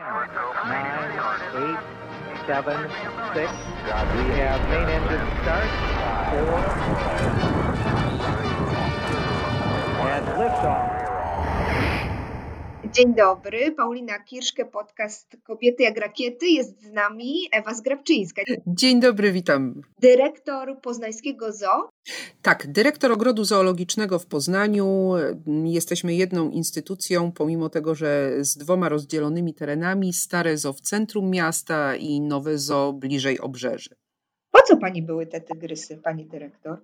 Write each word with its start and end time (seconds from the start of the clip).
Nine, 0.00 1.12
eight, 1.56 1.78
seven, 2.46 2.88
six. 3.34 3.52
We 3.52 4.24
have 4.40 4.60
main 4.70 4.88
engine 4.88 5.26
start. 5.42 5.68
Four. 6.30 6.60
And 10.08 10.26
liftoff. 10.38 10.99
Dzień 12.92 13.14
dobry, 13.14 13.72
Paulina 13.72 14.18
Kirszke, 14.18 14.64
podcast 14.64 15.36
Kobiety 15.44 15.82
jak 15.82 15.96
rakiety. 15.98 16.46
Jest 16.46 16.82
z 16.82 16.92
nami 16.92 17.34
Ewa 17.52 17.74
Zgrabczyńska. 17.74 18.42
Dzień 18.66 19.00
dobry, 19.00 19.32
witam. 19.32 19.82
Dyrektor 20.00 20.80
Poznańskiego 20.80 21.52
Zoo. 21.52 21.88
Tak, 22.42 22.72
dyrektor 22.72 23.12
Ogrodu 23.12 23.44
Zoologicznego 23.44 24.18
w 24.18 24.26
Poznaniu. 24.26 25.12
Jesteśmy 25.64 26.14
jedną 26.14 26.50
instytucją, 26.50 27.32
pomimo 27.32 27.68
tego, 27.68 27.94
że 27.94 28.32
z 28.40 28.56
dwoma 28.56 28.88
rozdzielonymi 28.88 29.54
terenami, 29.54 30.12
stare 30.12 30.58
zoo 30.58 30.72
w 30.72 30.80
centrum 30.80 31.30
miasta 31.30 31.96
i 31.96 32.20
nowe 32.20 32.58
zoo 32.58 32.92
bliżej 32.92 33.40
obrzeży. 33.40 33.90
Po 34.50 34.62
co 34.62 34.76
pani 34.76 35.02
były 35.02 35.26
te 35.26 35.40
tygrysy, 35.40 35.96
pani 35.96 36.26
dyrektor? 36.26 36.78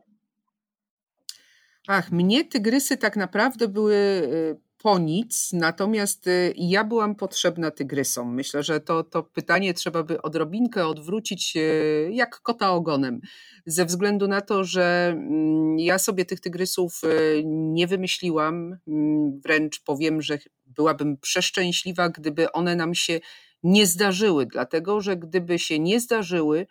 Ach, 1.89 2.13
mnie 2.13 2.45
tygrysy 2.45 2.97
tak 2.97 3.17
naprawdę 3.17 3.69
były 3.69 3.95
y, 3.95 4.66
po 4.79 4.99
nic, 4.99 5.53
natomiast 5.53 6.27
y, 6.27 6.55
ja 6.57 6.85
byłam 6.85 7.15
potrzebna 7.15 7.71
tygrysom. 7.71 8.35
Myślę, 8.35 8.63
że 8.63 8.81
to, 8.81 9.05
to 9.05 9.23
pytanie 9.23 9.75
trzeba 9.75 10.03
by 10.03 10.23
odrobinkę 10.23 10.87
odwrócić 10.87 11.57
y, 11.57 12.11
jak 12.13 12.41
kota 12.41 12.71
ogonem, 12.71 13.21
ze 13.67 13.85
względu 13.85 14.29
na 14.29 14.41
to, 14.41 14.65
że 14.65 15.09
mm, 15.17 15.79
ja 15.79 15.99
sobie 15.99 16.25
tych 16.25 16.41
tygrysów 16.41 17.01
y, 17.05 17.43
nie 17.47 17.87
wymyśliłam, 17.87 18.77
mm, 18.89 19.41
wręcz 19.41 19.81
powiem, 19.81 20.23
że 20.23 20.39
byłabym 20.67 21.17
przeszczęśliwa, 21.17 22.09
gdyby 22.09 22.53
one 22.53 22.77
nam 22.77 22.95
się 22.95 23.21
nie 23.63 23.87
zdarzyły, 23.87 24.47
dlatego 24.47 25.01
że 25.01 25.17
gdyby 25.17 25.59
się 25.59 25.79
nie 25.79 26.01
zdarzyły, 26.01 26.67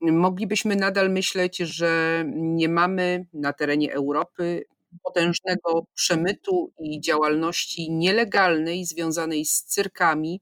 moglibyśmy 0.00 0.76
nadal 0.76 1.10
myśleć, 1.10 1.56
że 1.56 2.24
nie 2.34 2.68
mamy 2.68 3.26
na 3.32 3.52
terenie 3.52 3.92
Europy 3.92 4.64
potężnego 5.02 5.86
przemytu 5.94 6.72
i 6.80 7.00
działalności 7.00 7.90
nielegalnej 7.90 8.84
związanej 8.84 9.44
z 9.44 9.64
cyrkami, 9.64 10.40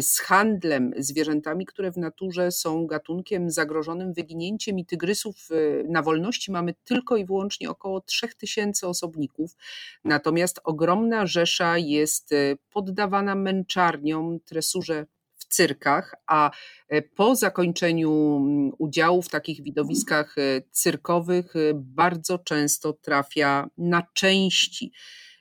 z 0.00 0.18
handlem 0.20 0.92
zwierzętami, 0.96 1.66
które 1.66 1.92
w 1.92 1.96
naturze 1.96 2.52
są 2.52 2.86
gatunkiem 2.86 3.50
zagrożonym 3.50 4.12
wyginięciem 4.12 4.78
i 4.78 4.86
tygrysów 4.86 5.36
e, 5.50 5.84
na 5.84 6.02
wolności 6.02 6.52
mamy 6.52 6.74
tylko 6.84 7.16
i 7.16 7.24
wyłącznie 7.24 7.70
około 7.70 8.00
3000 8.00 8.88
osobników. 8.88 9.56
Natomiast 10.04 10.60
ogromna 10.64 11.26
rzesza 11.26 11.78
jest 11.78 12.32
e, 12.32 12.56
poddawana 12.70 13.34
męczarniom, 13.34 14.40
tresurze 14.40 15.06
cyrkach, 15.48 16.14
a 16.26 16.50
e, 16.88 17.02
po 17.02 17.36
zakończeniu 17.36 18.36
mm, 18.36 18.72
udziału 18.78 19.22
w 19.22 19.28
takich 19.28 19.62
widowiskach 19.62 20.38
e, 20.38 20.62
cyrkowych 20.70 21.56
e, 21.56 21.58
bardzo 21.74 22.38
często 22.38 22.92
trafia 22.92 23.70
na 23.78 24.02
części 24.14 24.92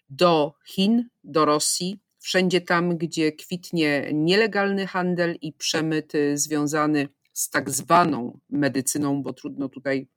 do 0.09 0.53
Chin, 0.67 1.09
do 1.23 1.45
Rosji, 1.45 1.99
wszędzie 2.19 2.61
tam, 2.61 2.97
gdzie 2.97 3.31
kwitnie 3.31 4.09
nielegalny 4.13 4.87
handel 4.87 5.37
i 5.41 5.53
przemyt 5.53 6.13
związany 6.33 7.09
z 7.33 7.49
tak 7.49 7.69
zwaną 7.69 8.39
medycyną, 8.49 9.23
bo 9.23 9.33
trudno 9.33 9.69
tutaj 9.69 10.07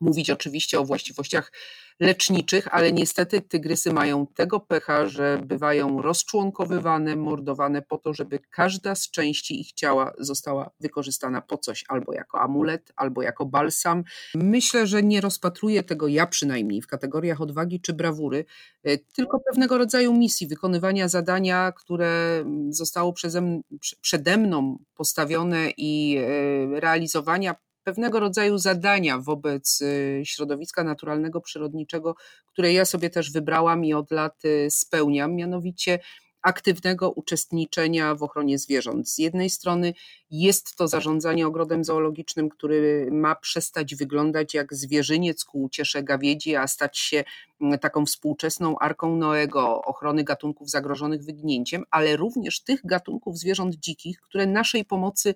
mówić 0.00 0.30
oczywiście 0.30 0.80
o 0.80 0.84
właściwościach 0.84 1.52
leczniczych, 2.00 2.74
ale 2.74 2.92
niestety 2.92 3.40
tygrysy 3.40 3.92
mają 3.92 4.26
tego 4.26 4.60
pecha, 4.60 5.06
że 5.06 5.40
bywają 5.46 6.02
rozczłonkowywane, 6.02 7.16
mordowane 7.16 7.82
po 7.82 7.98
to, 7.98 8.14
żeby 8.14 8.38
każda 8.50 8.94
z 8.94 9.10
części 9.10 9.60
ich 9.60 9.72
ciała 9.72 10.12
została 10.18 10.70
wykorzystana 10.80 11.40
po 11.40 11.58
coś, 11.58 11.84
albo 11.88 12.12
jako 12.12 12.40
amulet, 12.40 12.92
albo 12.96 13.22
jako 13.22 13.46
balsam. 13.46 14.04
Myślę, 14.34 14.86
że 14.86 15.02
nie 15.02 15.20
rozpatruję 15.20 15.82
tego 15.82 16.08
ja 16.08 16.26
przynajmniej 16.26 16.82
w 16.82 16.86
kategoriach 16.86 17.40
odwagi 17.40 17.80
czy 17.80 17.92
brawury, 17.92 18.44
e, 18.84 18.98
tylko 18.98 19.40
pewnego 19.40 19.78
rodzaju 19.78 20.14
misji, 20.14 20.46
wykonywania 20.46 21.08
zadania, 21.08 21.72
które 21.72 22.44
zostało 22.70 23.12
przeze, 23.12 23.60
przede 24.00 24.36
mną 24.36 24.78
postawione 24.94 25.70
i 25.76 26.18
e, 26.18 26.80
realizowania 26.80 27.54
pewnego 27.88 28.20
rodzaju 28.20 28.58
zadania 28.58 29.18
wobec 29.18 29.80
y, 29.80 30.22
środowiska 30.24 30.84
naturalnego, 30.84 31.40
przyrodniczego, 31.40 32.14
które 32.46 32.72
ja 32.72 32.84
sobie 32.84 33.10
też 33.10 33.32
wybrałam 33.32 33.84
i 33.84 33.94
od 33.94 34.10
lat 34.10 34.44
y, 34.44 34.66
spełniam, 34.70 35.34
mianowicie 35.34 35.98
aktywnego 36.42 37.10
uczestniczenia 37.10 38.14
w 38.14 38.22
ochronie 38.22 38.58
zwierząt. 38.58 39.08
Z 39.08 39.18
jednej 39.18 39.50
strony 39.50 39.94
jest 40.30 40.76
to 40.76 40.88
zarządzanie 40.88 41.46
ogrodem 41.46 41.84
zoologicznym, 41.84 42.48
który 42.48 43.08
ma 43.12 43.34
przestać 43.34 43.94
wyglądać 43.94 44.54
jak 44.54 44.74
zwierzyniec 44.74 45.44
ku 45.44 45.62
uciesze 45.62 46.02
gawiedzi, 46.02 46.56
a 46.56 46.66
stać 46.66 46.98
się 46.98 47.24
mm, 47.60 47.78
taką 47.78 48.06
współczesną 48.06 48.78
arką 48.78 49.16
Noego 49.16 49.82
ochrony 49.82 50.24
gatunków 50.24 50.70
zagrożonych 50.70 51.24
wyginięciem, 51.24 51.84
ale 51.90 52.16
również 52.16 52.60
tych 52.60 52.80
gatunków 52.86 53.38
zwierząt 53.38 53.74
dzikich, 53.74 54.20
które 54.20 54.46
naszej 54.46 54.84
pomocy 54.84 55.34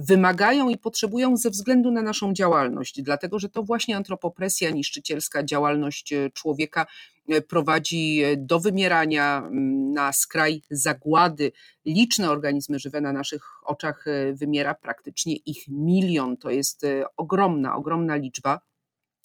wymagają 0.00 0.68
i 0.68 0.78
potrzebują 0.78 1.36
ze 1.36 1.50
względu 1.50 1.90
na 1.90 2.02
naszą 2.02 2.32
działalność, 2.32 3.02
dlatego 3.02 3.38
że 3.38 3.48
to 3.48 3.62
właśnie 3.62 3.96
antropopresja, 3.96 4.70
niszczycielska 4.70 5.42
działalność 5.42 6.12
e, 6.12 6.30
człowieka 6.30 6.86
e, 7.28 7.40
prowadzi 7.40 8.22
e, 8.22 8.36
do 8.36 8.60
wymierania 8.60 9.48
na 9.94 10.12
skraj 10.12 10.62
zagłady. 10.70 11.52
Liczne 11.84 12.30
organizmy 12.30 12.78
żywe 12.78 13.00
na 13.00 13.12
naszych 13.12 13.42
oczach 13.64 14.04
wymiera, 14.32 14.74
praktycznie 14.74 15.36
ich 15.36 15.68
milion. 15.68 16.36
To 16.36 16.50
jest 16.50 16.86
ogromna, 17.16 17.76
ogromna 17.76 18.16
liczba, 18.16 18.60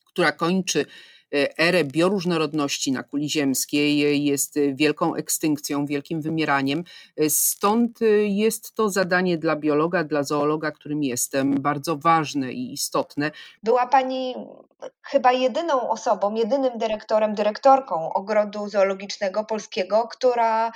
która 0.05 0.31
kończy 0.31 0.85
erę 1.57 1.83
bioróżnorodności 1.83 2.91
na 2.91 3.03
kuli 3.03 3.29
ziemskiej, 3.29 4.23
jest 4.25 4.59
wielką 4.73 5.15
ekstynkcją, 5.15 5.85
wielkim 5.85 6.21
wymieraniem. 6.21 6.83
E, 7.17 7.29
stąd 7.29 8.01
e, 8.01 8.05
jest 8.25 8.75
to 8.75 8.89
zadanie 8.89 9.37
dla 9.37 9.55
biologa, 9.55 10.03
dla 10.03 10.23
zoologa, 10.23 10.71
którym 10.71 11.03
jestem, 11.03 11.61
bardzo 11.61 11.97
ważne 11.97 12.51
i 12.51 12.73
istotne. 12.73 13.31
Była 13.63 13.87
Pani 13.87 14.35
chyba 15.01 15.31
jedyną 15.31 15.89
osobą, 15.89 16.35
jedynym 16.35 16.77
dyrektorem, 16.77 17.35
dyrektorką 17.35 18.13
ogrodu 18.13 18.69
zoologicznego 18.69 19.43
polskiego, 19.43 20.07
która 20.11 20.71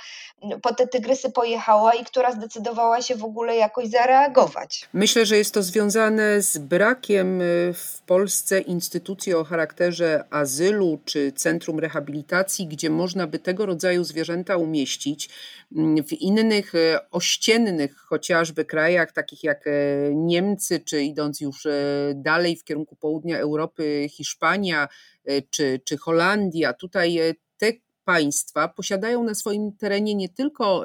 po 0.62 0.74
te 0.74 0.86
tygrysy 0.86 1.30
pojechała 1.30 1.94
i 1.94 2.04
która 2.04 2.32
zdecydowała 2.32 3.02
się 3.02 3.16
w 3.16 3.24
ogóle 3.24 3.56
jakoś 3.56 3.88
zareagować. 3.88 4.88
Myślę, 4.92 5.26
że 5.26 5.36
jest 5.36 5.54
to 5.54 5.62
związane 5.62 6.42
z 6.42 6.58
brakiem 6.58 7.40
w 7.74 8.00
Polsce 8.06 8.60
instytucji 8.60 9.34
o 9.34 9.44
charakterze 9.44 10.24
azylu 10.50 10.98
czy 11.04 11.32
centrum 11.32 11.78
rehabilitacji, 11.78 12.66
gdzie 12.66 12.90
można 12.90 13.26
by 13.26 13.38
tego 13.38 13.66
rodzaju 13.66 14.04
zwierzęta 14.04 14.56
umieścić. 14.56 15.28
W 16.08 16.12
innych 16.12 16.74
e, 16.74 17.10
ościennych 17.10 17.96
chociażby 17.96 18.64
krajach, 18.64 19.12
takich 19.12 19.44
jak 19.44 19.66
e, 19.66 19.70
Niemcy, 20.14 20.80
czy 20.80 21.02
idąc 21.02 21.40
już 21.40 21.66
e, 21.66 21.72
dalej 22.16 22.56
w 22.56 22.64
kierunku 22.64 22.96
południa 22.96 23.38
Europy, 23.38 24.06
Hiszpania 24.10 24.88
czy, 25.50 25.80
czy 25.84 25.96
Holandia, 25.96 26.72
tutaj 26.72 27.18
te 27.58 27.72
państwa 28.04 28.68
posiadają 28.68 29.24
na 29.24 29.34
swoim 29.34 29.72
terenie 29.72 30.14
nie 30.14 30.28
tylko 30.28 30.84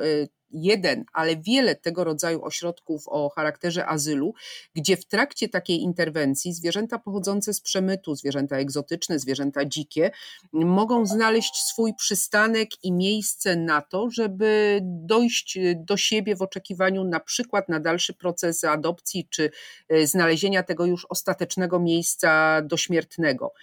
jeden, 0.52 1.06
ale 1.14 1.38
wiele 1.38 1.76
tego 1.76 2.04
rodzaju 2.04 2.44
ośrodków 2.44 3.08
o 3.08 3.30
charakterze 3.30 3.88
azylu, 3.88 4.34
gdzie 4.76 4.98
w 4.98 5.06
trakcie 5.06 5.50
takiej 5.50 5.82
interwencji 5.82 6.54
zwierzęta 6.54 7.00
pochodzące 7.00 7.54
z 7.54 7.62
przemytu, 7.62 8.16
zwierzęta 8.16 8.58
egzotyczne, 8.58 9.20
zwierzęta 9.20 9.66
dzikie, 9.66 10.12
mogą 10.54 11.06
znaleźć 11.06 11.56
swój 11.56 11.94
przystanek 11.94 12.70
i 12.84 12.92
miejsce 12.92 13.56
na 13.56 13.82
to, 13.82 14.10
żeby 14.10 14.80
dojść 14.84 15.58
do 15.76 15.98
siebie 15.98 16.36
w 16.36 16.42
oczekiwaniu 16.42 17.04
na 17.04 17.20
przykład 17.20 17.70
na 17.70 17.80
dalszy 17.80 18.14
proces 18.14 18.64
adopcji 18.64 19.28
czy 19.30 19.52
e, 19.90 20.08
znalezienia 20.08 20.64
tego 20.64 20.86
już 20.86 21.06
ostatecznego 21.10 21.80
miejsca 21.80 22.62
dośmiertnego. 22.62 23.54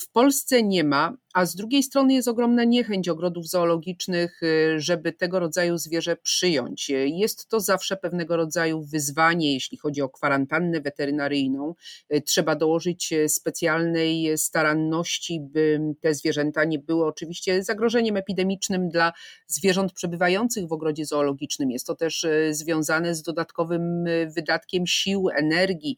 W 0.00 0.08
Polsce 0.12 0.62
nie 0.62 0.84
ma, 0.84 1.16
a 1.34 1.46
z 1.46 1.54
drugiej 1.54 1.82
strony 1.82 2.14
jest 2.14 2.28
ogromna 2.28 2.64
niechęć 2.64 3.08
ogrodów 3.08 3.48
zoologicznych, 3.48 4.42
y, 4.42 4.80
żeby 4.80 5.12
tego 5.12 5.40
rodzaju 5.40 5.78
zwierzę 5.78 6.16
przyjąć. 6.16 6.90
Jest 7.06 7.48
to 7.48 7.60
zawsze 7.60 7.96
pewnego 7.96 8.36
rodzaju 8.36 8.82
wyzwanie, 8.82 9.54
jeśli 9.54 9.78
chodzi 9.78 10.02
o 10.02 10.08
kwarantannę 10.08 10.80
weterynaryjną. 10.80 11.74
Y, 12.14 12.20
trzeba 12.20 12.56
dołożyć 12.56 13.12
y, 13.12 13.28
specjalnej 13.28 14.38
staranności, 14.38 15.40
by 15.40 15.80
te 16.00 16.14
zwierzęta 16.14 16.64
nie 16.64 16.78
były 16.78 17.06
oczywiście 17.06 17.64
zagrożeniem 17.64 18.16
epidemicznym 18.16 18.88
dla 18.88 19.12
zwierząt 19.46 19.92
przebywających 19.92 20.66
w 20.66 20.72
ogrodzie 20.72 21.06
zoologicznym. 21.06 21.70
Jest 21.70 21.86
to 21.86 21.94
też 21.94 22.26
związane 22.50 23.14
z 23.14 23.22
dodatkowym 23.22 24.04
wydatkiem 24.36 24.86
sił, 24.86 25.28
energii, 25.38 25.96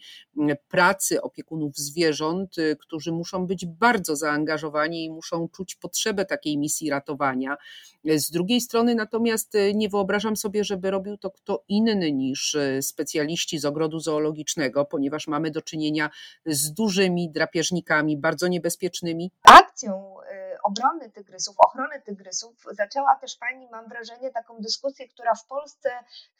pracy 0.68 1.22
opiekunów 1.22 1.76
zwierząt, 1.76 2.56
którzy 2.80 3.12
muszą 3.12 3.46
być 3.46 3.66
bardzo 3.66 4.16
zaangażowani 4.16 5.04
i 5.04 5.10
muszą 5.22 5.48
czuć 5.48 5.74
potrzebę 5.74 6.24
takiej 6.24 6.58
misji 6.58 6.90
ratowania. 6.90 7.56
Z 8.04 8.30
drugiej 8.30 8.60
strony 8.60 8.94
natomiast 8.94 9.56
nie 9.74 9.88
wyobrażam 9.88 10.36
sobie, 10.36 10.64
żeby 10.64 10.90
robił 10.90 11.16
to 11.16 11.30
kto 11.30 11.64
inny 11.68 12.12
niż 12.12 12.56
specjaliści 12.80 13.58
z 13.58 13.64
ogrodu 13.64 14.00
zoologicznego, 14.00 14.84
ponieważ 14.84 15.26
mamy 15.26 15.50
do 15.50 15.62
czynienia 15.62 16.10
z 16.46 16.72
dużymi 16.72 17.30
drapieżnikami, 17.30 18.16
bardzo 18.16 18.48
niebezpiecznymi. 18.48 19.30
Akcją 19.42 20.16
obrony 20.62 21.10
tygrysów, 21.10 21.56
ochrony 21.58 22.02
tygrysów, 22.02 22.56
zaczęła 22.70 23.16
też 23.16 23.36
Pani, 23.36 23.68
mam 23.70 23.88
wrażenie, 23.88 24.30
taką 24.30 24.58
dyskusję, 24.60 25.08
która 25.08 25.34
w 25.34 25.46
Polsce 25.46 25.90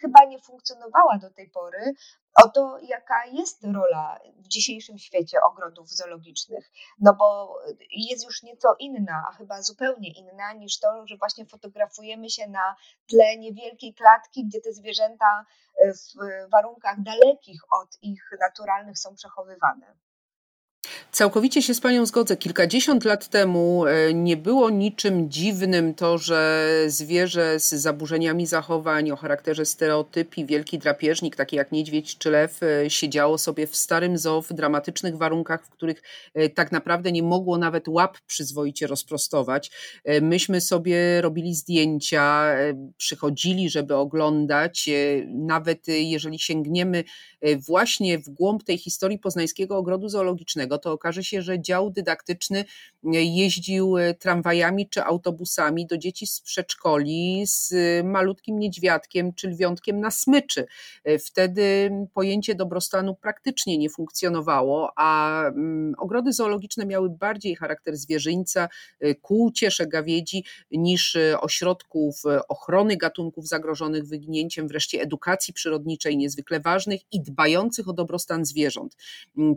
chyba 0.01 0.25
nie 0.25 0.39
funkcjonowała 0.39 1.19
do 1.19 1.31
tej 1.31 1.51
pory, 1.51 1.95
o 2.45 2.49
to, 2.49 2.79
jaka 2.83 3.27
jest 3.27 3.65
rola 3.65 4.19
w 4.37 4.49
dzisiejszym 4.49 4.99
świecie 4.99 5.39
ogrodów 5.41 5.91
zoologicznych. 5.91 6.71
No 7.01 7.15
bo 7.15 7.59
jest 7.91 8.25
już 8.25 8.43
nieco 8.43 8.75
inna, 8.79 9.25
a 9.29 9.33
chyba 9.33 9.63
zupełnie 9.63 10.13
inna 10.13 10.53
niż 10.53 10.79
to, 10.79 11.07
że 11.07 11.17
właśnie 11.17 11.47
fotografujemy 11.47 12.31
się 12.31 12.49
na 12.49 12.77
tle 13.09 13.37
niewielkiej 13.37 13.95
klatki, 13.95 14.47
gdzie 14.47 14.61
te 14.61 14.73
zwierzęta 14.73 15.45
w 15.85 16.49
warunkach 16.51 17.03
dalekich 17.03 17.61
od 17.83 18.03
ich 18.03 18.31
naturalnych 18.41 18.99
są 18.99 19.15
przechowywane. 19.15 19.95
Całkowicie 21.15 21.63
się 21.63 21.75
z 21.75 21.81
Panią 21.81 22.07
zgodzę. 22.07 22.37
Kilkadziesiąt 22.37 23.05
lat 23.05 23.29
temu 23.29 23.87
e, 23.87 24.15
nie 24.15 24.37
było 24.37 24.71
niczym 24.71 25.31
dziwnym 25.31 25.95
to, 25.95 26.19
że 26.19 26.69
zwierzę 26.87 27.61
z 27.61 27.69
zaburzeniami 27.69 28.47
zachowań 28.47 29.11
o 29.11 29.17
charakterze 29.17 29.65
stereotypii, 29.65 30.47
wielki 30.47 30.79
drapieżnik, 30.79 31.37
taki 31.37 31.57
jak 31.57 31.73
niedźwiedź 31.73 32.19
czy 32.19 32.31
lew, 32.31 32.63
e, 32.63 32.91
siedziało 32.91 33.39
sobie 33.39 33.67
w 33.67 33.77
starym 33.77 34.19
zoo 34.19 34.43
w 34.43 34.53
dramatycznych 34.53 35.17
warunkach, 35.17 35.67
w 35.67 35.71
których 35.71 36.03
e, 36.35 36.49
tak 36.49 36.73
naprawdę 36.73 37.13
nie 37.13 37.23
mogło 37.23 37.59
nawet 37.59 37.89
łap 37.89 38.19
przyzwoicie 38.27 38.87
rozprostować. 38.87 39.71
Myśmy 40.23 40.61
sobie 40.61 41.21
robili 41.21 41.55
zdjęcia, 41.55 42.55
przychodzili, 42.97 43.71
żeby 43.71 43.95
oglądać. 43.97 44.91
Nawet 45.27 45.87
jeżeli 45.89 46.39
sięgniemy 46.39 47.05
właśnie 47.67 48.19
w 48.19 48.29
głąb 48.29 48.65
tej 48.65 48.79
historii 48.79 49.19
poznańskiego 49.19 49.77
ogrodu 49.77 50.09
zoologicznego, 50.09 50.79
to 50.79 50.99
okaże 51.03 51.25
się, 51.25 51.43
że 51.43 51.61
dział 51.61 51.91
dydaktyczny 51.91 52.59
e, 52.59 53.23
jeździł 53.23 53.99
e, 53.99 54.15
tramwajami 54.15 54.89
czy 54.89 55.05
autobusami 55.05 55.87
do 55.87 55.99
dzieci 55.99 56.27
z 56.27 56.41
przedszkoli 56.41 57.43
z 57.47 57.75
malutkim 58.05 58.59
niedźwiadkiem 58.59 59.33
czy 59.35 59.49
lwiątkiem 59.49 60.01
na 60.01 60.11
smyczy. 60.11 60.67
E, 61.05 61.19
wtedy 61.19 61.91
pojęcie 62.15 62.55
dobrostanu 62.55 63.15
praktycznie 63.15 63.79
nie 63.79 63.91
funkcjonowało, 63.91 64.93
a 64.97 65.43
ogrody 65.99 66.33
zoologiczne 66.33 66.87
miały 66.87 67.11
bardziej 67.11 67.57
charakter 67.57 67.97
zwierzyńca, 67.97 68.69
ku 69.23 69.51
ciesze 69.55 69.87
gawiedzi 69.87 70.45
niż 70.71 71.17
ośrodków 71.41 72.23
ochrony 72.49 72.97
gatunków 72.97 73.49
zagrożonych 73.49 74.07
wyginięciem, 74.07 74.69
wreszcie 74.69 75.01
edukacji 75.01 75.55
przyrodniczej 75.55 76.17
niezwykle 76.17 76.61
ważnych 76.61 77.01
i 77.13 77.23
dbających 77.23 77.89
o 77.89 77.93
dobrostan 77.93 78.45
zwierząt. 78.45 78.97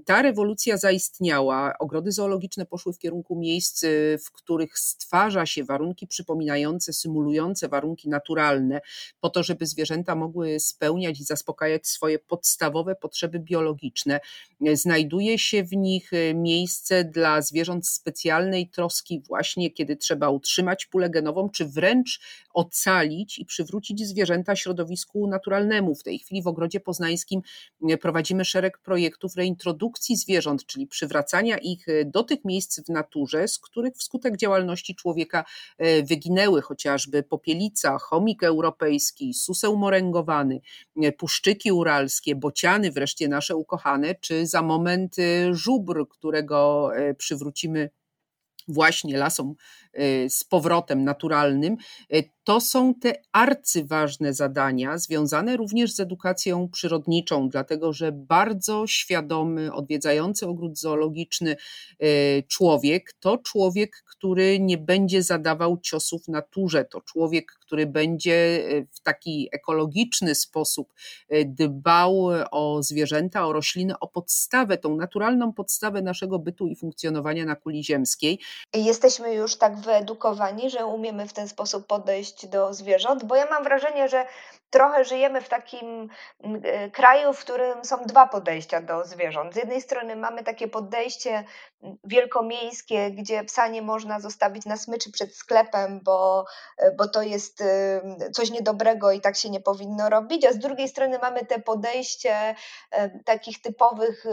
Ta 0.05 0.21
rewolucja 0.21 0.77
zaistniała. 0.77 1.34
Ogrody 1.79 2.11
zoologiczne 2.11 2.65
poszły 2.65 2.93
w 2.93 2.99
kierunku 2.99 3.35
miejsc, 3.35 3.85
w 4.25 4.31
których 4.31 4.79
stwarza 4.79 5.45
się 5.45 5.63
warunki 5.63 6.07
przypominające, 6.07 6.93
symulujące 6.93 7.67
warunki 7.67 8.09
naturalne, 8.09 8.81
po 9.19 9.29
to, 9.29 9.43
żeby 9.43 9.65
zwierzęta 9.65 10.15
mogły 10.15 10.59
spełniać 10.59 11.19
i 11.19 11.23
zaspokajać 11.23 11.87
swoje 11.87 12.19
podstawowe 12.19 12.95
potrzeby 12.95 13.39
biologiczne. 13.39 14.19
Znajduje 14.73 15.39
się 15.39 15.63
w 15.63 15.71
nich 15.71 16.13
y, 16.13 16.33
miejsce 16.35 17.03
dla 17.03 17.41
zwierząt 17.41 17.87
specjalnej 17.87 18.69
troski, 18.69 19.21
właśnie 19.27 19.71
kiedy 19.71 19.95
trzeba 19.95 20.29
utrzymać 20.29 20.85
pulę 20.85 21.09
genową, 21.09 21.49
czy 21.49 21.65
wręcz 21.65 22.19
ocalić 22.53 23.39
i 23.39 23.45
przywrócić 23.45 24.07
zwierzęta 24.07 24.55
środowisku 24.55 25.27
naturalnemu. 25.27 25.95
W 25.95 26.03
tej 26.03 26.19
chwili 26.19 26.41
w 26.41 26.47
Ogrodzie 26.47 26.79
Poznańskim 26.79 27.41
y, 27.91 27.97
prowadzimy 27.97 28.45
szereg 28.45 28.77
projektów 28.77 29.35
reintrodukcji 29.35 30.15
zwierząt, 30.15 30.65
czyli 30.65 30.87
przywracania 30.87 31.24
ich 31.61 31.87
e, 31.87 32.05
do 32.05 32.23
tych 32.23 32.45
miejsc 32.45 32.79
w 32.79 32.89
naturze, 32.89 33.47
z 33.47 33.59
których 33.59 33.95
wskutek 33.95 34.37
działalności 34.37 34.95
człowieka 34.95 35.45
e, 35.77 36.03
wyginęły, 36.03 36.61
chociażby 36.61 37.23
popielica, 37.23 37.97
chomik 37.97 38.43
europejski, 38.43 39.33
suseł 39.33 39.77
moręgowany, 39.77 40.61
e, 41.01 41.11
puszczyki 41.11 41.71
uralskie, 41.71 42.35
bociany 42.35 42.91
wreszcie 42.91 43.27
nasze 43.27 43.55
ukochane, 43.55 44.15
czy 44.15 44.47
za 44.47 44.61
moment 44.61 45.15
żubr, 45.51 46.07
którego 46.09 46.91
przywrócimy 47.17 47.89
właśnie 48.67 49.17
lasom 49.17 49.55
z 50.29 50.43
powrotem 50.43 51.03
naturalnym, 51.03 51.77
to 52.43 52.61
są 52.61 52.93
te 52.93 53.13
arcyważne 53.31 54.33
zadania 54.33 54.97
związane 54.97 55.57
również 55.57 55.93
z 55.93 55.99
edukacją 55.99 56.69
przyrodniczą, 56.69 57.49
dlatego 57.49 57.93
że 57.93 58.11
bardzo 58.11 58.87
świadomy, 58.87 59.73
odwiedzający 59.73 60.47
ogród 60.47 60.79
zoologiczny 60.79 61.55
e, 61.99 62.05
człowiek 62.43 63.13
to 63.19 63.37
człowiek, 63.37 64.03
który 64.09 64.59
nie 64.59 64.77
będzie 64.77 65.23
zadawał 65.23 65.77
ciosów 65.81 66.27
naturze, 66.27 66.85
to 66.85 67.01
człowiek, 67.01 67.51
który 67.51 67.85
będzie 67.85 68.63
w 68.91 69.01
taki 69.01 69.49
ekologiczny 69.51 70.35
sposób 70.35 70.93
dbał 71.45 72.27
o 72.51 72.83
zwierzęta, 72.83 73.47
o 73.47 73.53
rośliny, 73.53 73.99
o 73.99 74.07
podstawę, 74.07 74.77
tą 74.77 74.95
naturalną 74.95 75.53
podstawę 75.53 76.01
naszego 76.01 76.39
bytu 76.39 76.67
i 76.67 76.75
funkcjonowania 76.75 77.45
na 77.45 77.55
kuli 77.55 77.83
ziemskiej. 77.83 78.39
Jesteśmy 78.73 79.33
już 79.33 79.55
tak 79.55 79.79
wyedukowani, 79.85 80.69
że 80.69 80.85
umiemy 80.85 81.27
w 81.27 81.33
ten 81.33 81.47
sposób 81.47 81.87
podejść 81.87 82.47
do 82.47 82.73
zwierząt, 82.73 83.23
bo 83.23 83.35
ja 83.35 83.45
mam 83.45 83.63
wrażenie, 83.63 84.09
że 84.09 84.25
trochę 84.69 85.05
żyjemy 85.05 85.41
w 85.41 85.49
takim 85.49 86.09
mm, 86.43 86.61
e, 86.65 86.89
kraju, 86.89 87.33
w 87.33 87.39
którym 87.39 87.85
są 87.85 87.97
dwa 88.05 88.27
podejścia 88.27 88.81
do 88.81 89.05
zwierząt. 89.05 89.53
Z 89.53 89.57
jednej 89.57 89.81
strony 89.81 90.15
mamy 90.15 90.43
takie 90.43 90.67
podejście 90.67 91.43
mm, 91.83 91.97
wielkomiejskie, 92.03 93.11
gdzie 93.11 93.43
psa 93.43 93.67
nie 93.67 93.81
można 93.81 94.19
zostawić 94.19 94.65
na 94.65 94.77
smyczy 94.77 95.11
przed 95.11 95.35
sklepem, 95.35 95.99
bo, 96.03 96.45
e, 96.77 96.91
bo 96.91 97.07
to 97.07 97.21
jest 97.21 97.63
coś 98.33 98.51
niedobrego 98.51 99.11
i 99.11 99.21
tak 99.21 99.35
się 99.35 99.49
nie 99.49 99.59
powinno 99.59 100.09
robić, 100.09 100.45
a 100.45 100.53
z 100.53 100.57
drugiej 100.57 100.87
strony 100.87 101.19
mamy 101.19 101.45
te 101.45 101.59
podejście 101.59 102.55
e, 102.91 103.19
takich 103.19 103.61
typowych 103.61 104.25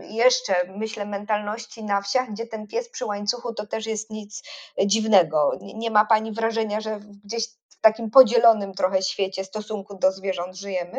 jeszcze, 0.00 0.54
myślę, 0.68 1.06
mentalności 1.06 1.84
na 1.84 2.00
wsiach, 2.00 2.30
gdzie 2.30 2.46
ten 2.46 2.66
pies 2.66 2.88
przy 2.88 3.06
łańcuchu 3.06 3.54
to 3.54 3.66
też 3.66 3.86
jest 3.86 4.10
nic 4.10 4.42
dziwnego. 4.86 5.58
Nie 5.60 5.90
ma 5.90 6.04
pani 6.04 6.32
wrażenia, 6.32 6.80
że 6.80 7.00
gdzieś 7.24 7.44
w 7.68 7.80
takim 7.80 8.10
podzielonym 8.10 8.74
trochę 8.74 9.02
świecie 9.02 9.44
stosunku 9.44 9.98
do 9.98 10.12
zwierząt 10.12 10.56
żyjemy? 10.56 10.98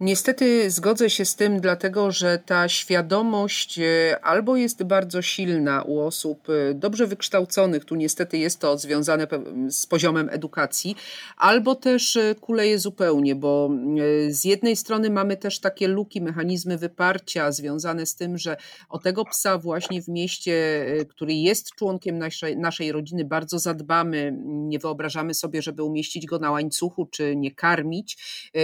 Niestety 0.00 0.70
zgodzę 0.70 1.10
się 1.10 1.24
z 1.24 1.36
tym, 1.36 1.60
dlatego 1.60 2.10
że 2.10 2.38
ta 2.46 2.68
świadomość 2.68 3.78
e, 3.78 4.18
albo 4.22 4.56
jest 4.56 4.82
bardzo 4.82 5.22
silna 5.22 5.82
u 5.82 6.00
osób 6.00 6.48
e, 6.50 6.74
dobrze 6.74 7.06
wykształconych, 7.06 7.84
tu 7.84 7.94
niestety 7.94 8.38
jest 8.38 8.60
to 8.60 8.78
związane 8.78 9.26
z 9.70 9.86
poziomem 9.86 10.28
edukacji, 10.32 10.96
albo 11.36 11.74
też 11.74 12.16
e, 12.16 12.34
kuleje 12.34 12.78
zupełnie, 12.78 13.34
bo 13.34 13.70
z 14.28 14.44
jednej 14.44 14.76
strony 14.76 15.10
mamy 15.10 15.36
też 15.36 15.60
takie 15.60 15.88
luki, 15.88 16.20
mechanizmy 16.20 16.78
wyparcia 16.78 17.52
związane 17.52 18.06
z 18.06 18.14
tym, 18.14 18.38
że 18.38 18.56
o 18.88 18.98
tego 18.98 19.24
psa 19.24 19.58
właśnie 19.58 20.02
w 20.02 20.08
mieście, 20.08 20.86
który 21.08 21.34
jest 21.34 21.70
członkiem 21.74 22.18
naszej, 22.18 22.56
naszej 22.56 22.92
rodziny, 22.92 23.24
bardzo 23.24 23.58
zadbamy, 23.58 24.38
nie 24.44 24.78
wyobrażamy 24.78 25.34
sobie, 25.34 25.62
żeby 25.62 25.82
umieścić 25.82 26.26
go 26.26 26.38
na 26.38 26.50
łańcuchu 26.50 27.06
czy 27.06 27.36
nie 27.36 27.54
karmić. 27.54 28.18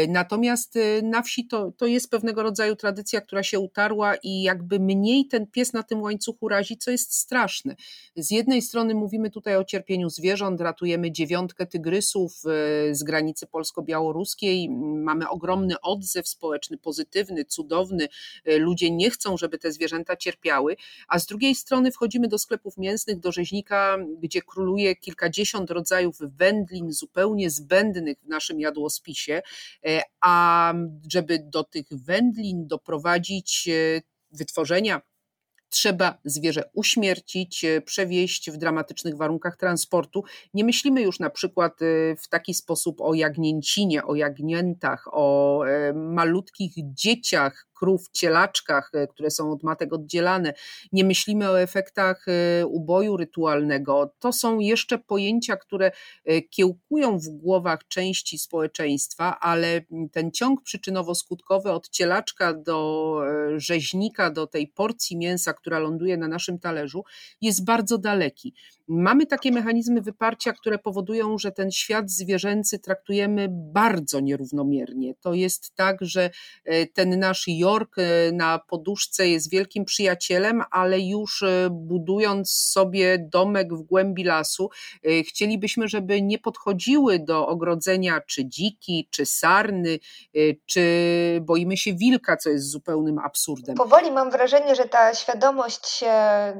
Natomiast 0.08 0.78
na 1.02 1.21
wsi 1.22 1.46
to, 1.46 1.72
to 1.76 1.86
jest 1.86 2.10
pewnego 2.10 2.42
rodzaju 2.42 2.76
tradycja, 2.76 3.20
która 3.20 3.42
się 3.42 3.58
utarła 3.58 4.14
i 4.22 4.42
jakby 4.42 4.80
mniej 4.80 5.26
ten 5.26 5.46
pies 5.46 5.72
na 5.72 5.82
tym 5.82 6.02
łańcuchu 6.02 6.48
razi, 6.48 6.76
co 6.76 6.90
jest 6.90 7.14
straszne. 7.14 7.76
Z 8.16 8.30
jednej 8.30 8.62
strony 8.62 8.94
mówimy 8.94 9.30
tutaj 9.30 9.56
o 9.56 9.64
cierpieniu 9.64 10.10
zwierząt, 10.10 10.60
ratujemy 10.60 11.12
dziewiątkę 11.12 11.66
tygrysów 11.66 12.32
e, 12.46 12.94
z 12.94 13.02
granicy 13.02 13.46
polsko-białoruskiej, 13.46 14.70
mamy 15.04 15.28
ogromny 15.28 15.80
odzew 15.80 16.28
społeczny, 16.28 16.78
pozytywny, 16.78 17.44
cudowny, 17.44 18.08
e, 18.44 18.58
ludzie 18.58 18.90
nie 18.90 19.10
chcą, 19.10 19.36
żeby 19.36 19.58
te 19.58 19.72
zwierzęta 19.72 20.16
cierpiały, 20.16 20.76
a 21.08 21.18
z 21.18 21.26
drugiej 21.26 21.54
strony 21.54 21.92
wchodzimy 21.92 22.28
do 22.28 22.38
sklepów 22.38 22.78
mięsnych, 22.78 23.20
do 23.20 23.32
rzeźnika, 23.32 23.98
gdzie 24.22 24.42
króluje 24.42 24.96
kilkadziesiąt 24.96 25.70
rodzajów 25.70 26.16
wędlin 26.20 26.92
zupełnie 26.92 27.50
zbędnych 27.50 28.18
w 28.22 28.28
naszym 28.28 28.60
jadłospisie, 28.60 29.42
e, 29.86 30.02
a 30.20 30.74
żeby 31.12 31.38
do 31.38 31.64
tych 31.64 31.86
wędlin 31.90 32.66
doprowadzić 32.66 33.68
e, 33.68 34.02
wytworzenia 34.30 35.00
trzeba 35.68 36.18
zwierzę 36.24 36.70
uśmiercić, 36.74 37.64
e, 37.64 37.80
przewieźć 37.80 38.50
w 38.50 38.56
dramatycznych 38.56 39.16
warunkach 39.16 39.56
transportu. 39.56 40.24
Nie 40.54 40.64
myślimy 40.64 41.02
już 41.02 41.20
na 41.20 41.30
przykład 41.30 41.82
e, 41.82 42.16
w 42.16 42.28
taki 42.28 42.54
sposób 42.54 43.00
o 43.00 43.14
jagnięcinie, 43.14 44.04
o 44.04 44.14
jagniętach, 44.14 45.08
o 45.12 45.62
malutkich 45.94 46.72
dzieciach, 46.76 47.66
krów, 47.82 48.10
cielaczkach, 48.12 48.90
które 49.10 49.30
są 49.30 49.52
od 49.52 49.62
matek 49.62 49.92
oddzielane, 49.92 50.54
nie 50.92 51.04
myślimy 51.04 51.50
o 51.50 51.60
efektach 51.60 52.26
uboju 52.66 53.16
rytualnego. 53.16 54.14
To 54.18 54.32
są 54.32 54.58
jeszcze 54.58 54.98
pojęcia, 54.98 55.56
które 55.56 55.90
kiełkują 56.50 57.18
w 57.18 57.28
głowach 57.28 57.88
części 57.88 58.38
społeczeństwa, 58.38 59.40
ale 59.40 59.80
ten 60.12 60.30
ciąg 60.30 60.60
przyczynowo-skutkowy 60.62 61.68
od 61.68 61.88
cielaczka 61.88 62.52
do 62.54 63.20
rzeźnika, 63.56 64.30
do 64.30 64.46
tej 64.46 64.68
porcji 64.68 65.16
mięsa, 65.16 65.52
która 65.52 65.78
ląduje 65.78 66.16
na 66.16 66.28
naszym 66.28 66.58
talerzu, 66.58 67.04
jest 67.40 67.64
bardzo 67.64 67.98
daleki. 67.98 68.54
Mamy 68.88 69.26
takie 69.26 69.52
mechanizmy 69.52 70.02
wyparcia, 70.02 70.52
które 70.52 70.78
powodują, 70.78 71.38
że 71.38 71.52
ten 71.52 71.70
świat 71.70 72.10
zwierzęcy 72.10 72.78
traktujemy 72.78 73.48
bardzo 73.50 74.20
nierównomiernie. 74.20 75.14
To 75.20 75.34
jest 75.34 75.74
tak, 75.74 75.96
że 76.00 76.30
e, 76.64 76.86
ten 76.86 77.18
nasz 77.18 77.44
York 77.48 77.71
e, 77.80 78.32
na 78.32 78.58
poduszce 78.58 79.28
jest 79.28 79.50
wielkim 79.50 79.84
przyjacielem, 79.84 80.62
ale 80.70 81.00
już 81.00 81.42
e, 81.42 81.68
budując 81.70 82.52
sobie 82.52 83.18
domek 83.18 83.74
w 83.74 83.82
głębi 83.82 84.24
lasu, 84.24 84.70
chcielibyśmy, 85.28 85.88
żeby 85.88 86.22
nie 86.22 86.38
podchodziły 86.38 87.18
do 87.18 87.46
ogrodzenia 87.46 88.20
czy 88.26 88.46
dziki, 88.46 89.08
czy 89.10 89.26
sarny, 89.26 89.98
czy 90.66 90.82
boimy 91.40 91.76
się 91.76 91.94
wilka, 91.94 92.36
co 92.36 92.50
jest 92.50 92.70
zupełnym 92.70 93.18
absurdem. 93.18 93.76
Powoli 93.76 94.10
mam 94.10 94.30
wrażenie, 94.30 94.74
że 94.74 94.84
ta 94.84 95.14
świadomość 95.14 95.88
się 95.88 96.12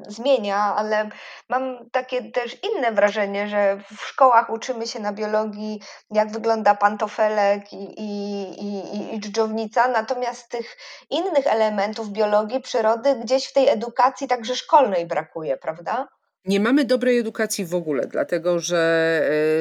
zmienia, 0.09 0.75
ale 0.77 1.09
mam 1.49 1.91
takie 1.91 2.31
też 2.31 2.57
inne 2.63 2.93
wrażenie, 2.93 3.49
że 3.49 3.83
w 3.97 4.01
szkołach 4.01 4.51
uczymy 4.51 4.87
się 4.87 5.01
na 5.01 5.13
biologii, 5.13 5.81
jak 6.11 6.33
wygląda 6.33 6.75
pantofelek 6.75 7.73
i, 7.73 8.01
i, 8.01 8.43
i, 8.65 9.15
i 9.15 9.21
dżdżownica, 9.21 9.89
natomiast 9.89 10.49
tych 10.49 10.77
innych 11.11 11.47
elementów 11.47 12.11
biologii, 12.11 12.61
przyrody 12.61 13.15
gdzieś 13.15 13.47
w 13.47 13.53
tej 13.53 13.69
edukacji 13.69 14.29
także 14.29 14.57
szkolnej 14.57 15.07
brakuje, 15.07 15.57
prawda? 15.57 16.09
Nie 16.45 16.61
mamy 16.61 16.85
dobrej 16.85 17.19
edukacji 17.19 17.65
w 17.65 17.75
ogóle, 17.75 18.07
dlatego 18.07 18.59
że 18.59 18.79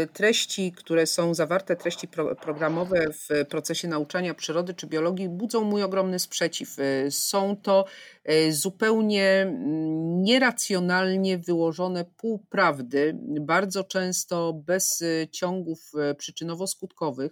e, 0.04 0.08
treści, 0.14 0.72
które 0.72 1.06
są 1.06 1.34
zawarte, 1.34 1.76
treści 1.76 2.08
programowe 2.42 3.06
w 3.14 3.46
procesie 3.50 3.88
nauczania 3.88 4.34
przyrody 4.34 4.74
czy 4.74 4.88
biologii, 4.88 5.30
budzą 5.30 5.64
mój 5.64 5.84
ogromny 5.84 6.20
sprzeciw. 6.20 6.80
E, 6.80 7.12
są 7.12 7.56
to 7.56 7.86
E, 8.24 8.52
zupełnie 8.52 9.24
mm, 9.24 10.24
nieracjonalnie 10.24 11.38
wyłożone 11.38 12.06
półprawdy, 12.18 13.18
bardzo 13.42 13.84
często 13.84 14.54
bez 14.54 15.04
ciągów 15.32 15.92
przyczynowo-skutkowych. 16.18 17.30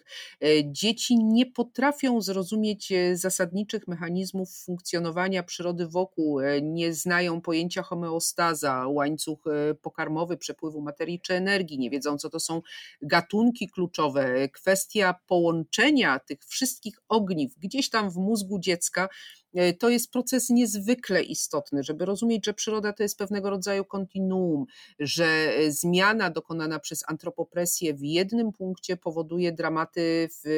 Dzieci 0.66 1.24
nie 1.24 1.46
potrafią 1.46 2.22
zrozumieć 2.22 2.94
zasadniczych 3.14 3.88
mechanizmów 3.88 4.50
funkcjonowania 4.66 5.44
przyrody 5.44 5.88
wokół, 5.88 6.40
nie 6.62 6.94
znają 6.94 7.42
pojęcia 7.42 7.84
homeostaza, 7.84 8.88
łańcuch 8.88 9.39
pokarmowy 9.82 10.38
przepływu 10.38 10.82
materii 10.82 11.20
czy 11.20 11.34
energii, 11.34 11.80
nie 11.80 11.90
wiedzą, 11.90 12.18
co 12.18 12.30
to 12.30 12.40
są 12.40 12.62
gatunki 13.02 13.70
kluczowe. 13.70 14.50
Kwestia 14.50 15.16
połączenia 15.28 16.20
tych 16.20 16.40
wszystkich 16.46 17.00
ogniw 17.10 17.56
gdzieś 17.58 17.90
tam 17.90 18.10
w 18.10 18.16
mózgu 18.16 18.60
dziecka 18.60 19.10
E, 19.49 19.49
to 19.80 19.90
jest 19.90 20.12
proces 20.12 20.50
niezwykle 20.50 21.24
istotny, 21.24 21.84
żeby 21.84 22.06
rozumieć, 22.06 22.46
że 22.46 22.54
przyroda 22.54 22.94
to 22.94 23.04
jest 23.04 23.18
pewnego 23.18 23.50
rodzaju 23.50 23.86
kontinuum, 23.86 24.66
że 25.00 25.26
e, 25.26 25.72
zmiana 25.72 26.30
dokonana 26.30 26.80
przez 26.80 27.04
antropopresję 27.08 27.94
w 27.94 28.04
jednym 28.04 28.52
punkcie 28.52 28.98
powoduje 28.98 29.52
dramaty 29.52 30.30
w 30.44 30.50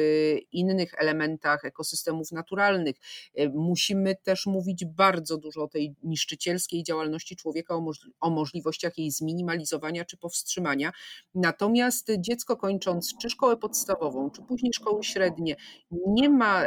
innych 0.52 0.94
elementach 0.98 1.64
ekosystemów 1.64 2.32
naturalnych. 2.32 2.96
E, 3.34 3.48
musimy 3.48 4.16
też 4.16 4.46
mówić 4.46 4.84
bardzo 4.84 5.36
dużo 5.36 5.62
o 5.62 5.68
tej 5.68 5.94
niszczycielskiej 6.02 6.82
działalności 6.82 7.36
człowieka, 7.36 7.74
o 8.20 8.30
możliwościach 8.30 8.98
jej 8.98 9.10
zminimalizowania 9.10 10.04
czy 10.04 10.16
powstrzymania. 10.16 10.92
Natomiast 11.34 12.10
dziecko 12.18 12.56
kończąc 12.56 13.14
czy 13.22 13.30
szkołę 13.30 13.56
podstawową, 13.56 14.30
czy 14.30 14.42
później 14.42 14.72
szkoły 14.72 15.04
średnie, 15.04 15.56
nie 15.90 16.28
ma 16.28 16.64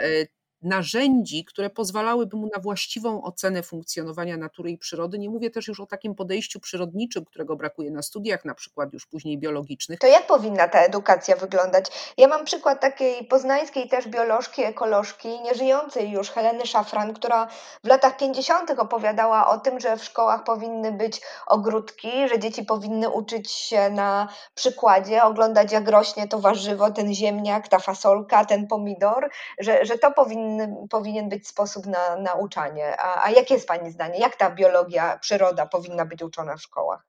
narzędzi, 0.62 1.46
które 1.46 1.70
pozwalałyby 1.70 2.38
mu 2.38 2.50
na 2.56 2.62
właściwą 2.62 3.24
ocenę 3.24 3.64
funkcjonowania 3.64 4.38
natury 4.38 4.72
i 4.72 4.78
przyrody. 4.78 5.20
Nie 5.20 5.30
mówię 5.30 5.50
też 5.50 5.68
już 5.68 5.80
o 5.80 5.86
takim 5.86 6.16
podejściu 6.16 6.60
przyrodniczym, 6.60 7.26
którego 7.26 7.56
brakuje 7.56 7.92
na 7.92 8.02
studiach, 8.02 8.46
na 8.46 8.56
przykład 8.56 8.94
już 8.94 9.06
później 9.06 9.38
biologicznych. 9.38 10.00
To 10.00 10.08
jak 10.08 10.28
powinna 10.28 10.68
ta 10.68 10.80
edukacja 10.80 11.36
wyglądać? 11.36 12.14
Ja 12.18 12.28
mam 12.28 12.46
przykład 12.46 12.82
takiej 12.82 13.26
poznańskiej 13.26 13.90
też 13.90 14.08
biolożki, 14.08 14.64
ekolożki, 14.64 15.42
nieżyjącej 15.42 16.12
już 16.12 16.32
Heleny 16.32 16.66
Szafran, 16.66 17.14
która 17.14 17.48
w 17.84 17.88
latach 17.88 18.18
50. 18.18 18.72
opowiadała 18.72 19.48
o 19.48 19.58
tym, 19.58 19.80
że 19.80 19.98
w 19.98 20.04
szkołach 20.04 20.44
powinny 20.44 20.92
być 20.92 21.22
ogródki, 21.48 22.28
że 22.30 22.40
dzieci 22.40 22.66
powinny 22.66 23.10
uczyć 23.10 23.52
się 23.52 23.90
na 23.90 24.28
przykładzie, 24.56 25.24
oglądać 25.24 25.72
jak 25.72 25.90
rośnie 25.90 26.28
to 26.28 26.40
warzywo, 26.40 26.92
ten 26.92 27.14
ziemniak, 27.14 27.68
ta 27.68 27.80
fasolka, 27.80 28.46
ten 28.46 28.68
pomidor, 28.68 29.30
że, 29.60 29.86
że 29.86 29.98
to 29.98 30.12
powinno 30.12 30.45
powinien 30.90 31.30
być 31.30 31.48
sposób 31.48 31.86
na 31.86 32.16
nauczanie. 32.16 33.00
A, 33.00 33.24
a 33.24 33.32
jakie 33.32 33.54
jest 33.54 33.68
Pani 33.68 33.92
zdanie? 33.92 34.20
Jak 34.20 34.36
ta 34.36 34.52
biologia, 34.52 35.18
przyroda 35.22 35.66
powinna 35.66 36.06
być 36.06 36.22
uczona 36.22 36.58
w 36.58 36.62
szkołach? 36.62 37.06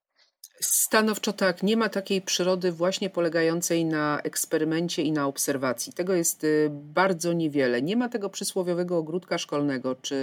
Stanowczo 0.61 1.33
tak. 1.33 1.63
Nie 1.63 1.77
ma 1.77 1.89
takiej 1.89 2.23
przyrody 2.23 2.73
właśnie 2.73 3.11
polegającej 3.11 3.85
na 3.85 4.21
eksperymencie 4.25 5.03
i 5.03 5.13
na 5.13 5.27
obserwacji. 5.27 5.93
Tego 5.93 6.15
jest 6.15 6.45
y, 6.45 6.69
bardzo 6.71 7.33
niewiele. 7.33 7.83
Nie 7.83 7.97
ma 7.97 8.09
tego 8.09 8.31
przysłowiowego 8.31 8.99
ogródka 8.99 9.39
szkolnego 9.39 9.95
czy 9.95 10.15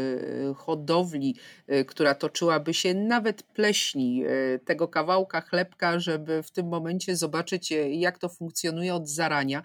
y, 0.51 0.53
hodowli, 0.55 1.35
y, 1.71 1.85
która 1.85 2.15
toczyłaby 2.15 2.73
się 2.73 2.93
nawet 2.93 3.43
pleśni 3.43 4.23
tego 4.65 4.87
kawałka 4.87 5.41
chlebka, 5.41 5.99
żeby 5.99 6.43
w 6.43 6.51
tym 6.51 6.67
momencie 6.67 7.15
zobaczyć, 7.15 7.73
jak 7.89 8.17
to 8.17 8.29
funkcjonuje 8.29 8.95
od 8.95 9.07
zarania. 9.07 9.61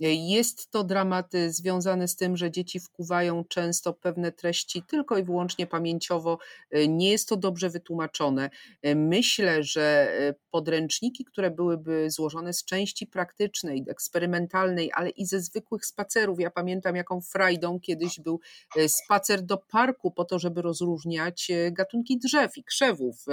Jest 0.00 0.70
to 0.70 0.84
dramat 0.84 1.34
y, 1.34 1.52
związany 1.52 2.08
z 2.08 2.16
tym, 2.16 2.36
że 2.36 2.50
dzieci 2.50 2.80
wkuwają 2.80 3.44
często 3.44 3.92
pewne 3.92 4.32
treści 4.32 4.82
tylko 4.82 5.18
i 5.18 5.24
wyłącznie 5.24 5.66
pamięciowo. 5.66 6.38
Y, 6.76 6.88
nie 6.88 7.10
jest 7.10 7.28
to 7.28 7.36
dobrze 7.36 7.70
wytłumaczone. 7.70 8.50
Myślę, 8.96 9.62
że 9.62 10.12
podręczniki, 10.50 11.24
które 11.24 11.50
byłyby 11.50 12.10
złożone 12.10 12.52
z 12.52 12.64
części 12.64 13.06
praktycznej, 13.06 13.84
eksperymentalnej, 13.88 14.90
ale 14.94 15.10
i 15.10 15.26
ze 15.26 15.40
zwykłych 15.40 15.86
spacerów. 15.86 16.40
Ja 16.40 16.50
pamiętam, 16.50 16.96
jaką 16.96 17.20
frajdą 17.20 17.80
kiedyś 17.80 18.20
był 18.20 18.40
spacer 18.86 19.42
do 19.42 19.56
parku 19.56 20.10
po 20.10 20.24
to, 20.24 20.38
żeby 20.38 20.62
rozróżniać 20.62 21.50
gatunki 21.72 22.18
drzew 22.18 22.56
i 22.56 22.64
krzewów 22.64 23.24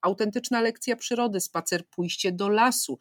autentyczna 0.00 0.60
lekcja 0.60 0.96
przyrody, 0.96 1.40
spacer, 1.40 1.86
pójście 1.86 2.32
do 2.32 2.48
lasu. 2.48 2.98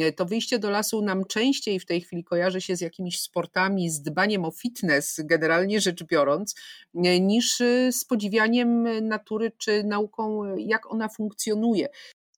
E, 0.00 0.12
to 0.12 0.24
wyjście 0.24 0.58
do 0.58 0.70
lasu 0.70 1.02
nam 1.02 1.24
częściej 1.24 1.80
w 1.80 1.86
tej 1.86 2.00
chwili 2.00 2.24
kojarzy 2.24 2.60
się 2.60 2.76
z 2.76 2.80
jakimiś 2.80 3.20
sportami, 3.20 3.90
z 3.90 4.02
dbaniem 4.02 4.44
o 4.44 4.50
fitness, 4.50 5.20
generalnie 5.24 5.80
rzecz 5.80 6.04
biorąc, 6.04 6.54
e, 6.94 7.20
niż 7.20 7.60
e, 7.60 7.92
z 7.92 8.04
podziwianiem 8.04 8.88
natury 9.08 9.52
czy 9.58 9.84
nauką, 9.84 10.56
jak 10.56 10.92
ona 10.92 11.08
funkcjonuje. 11.08 11.88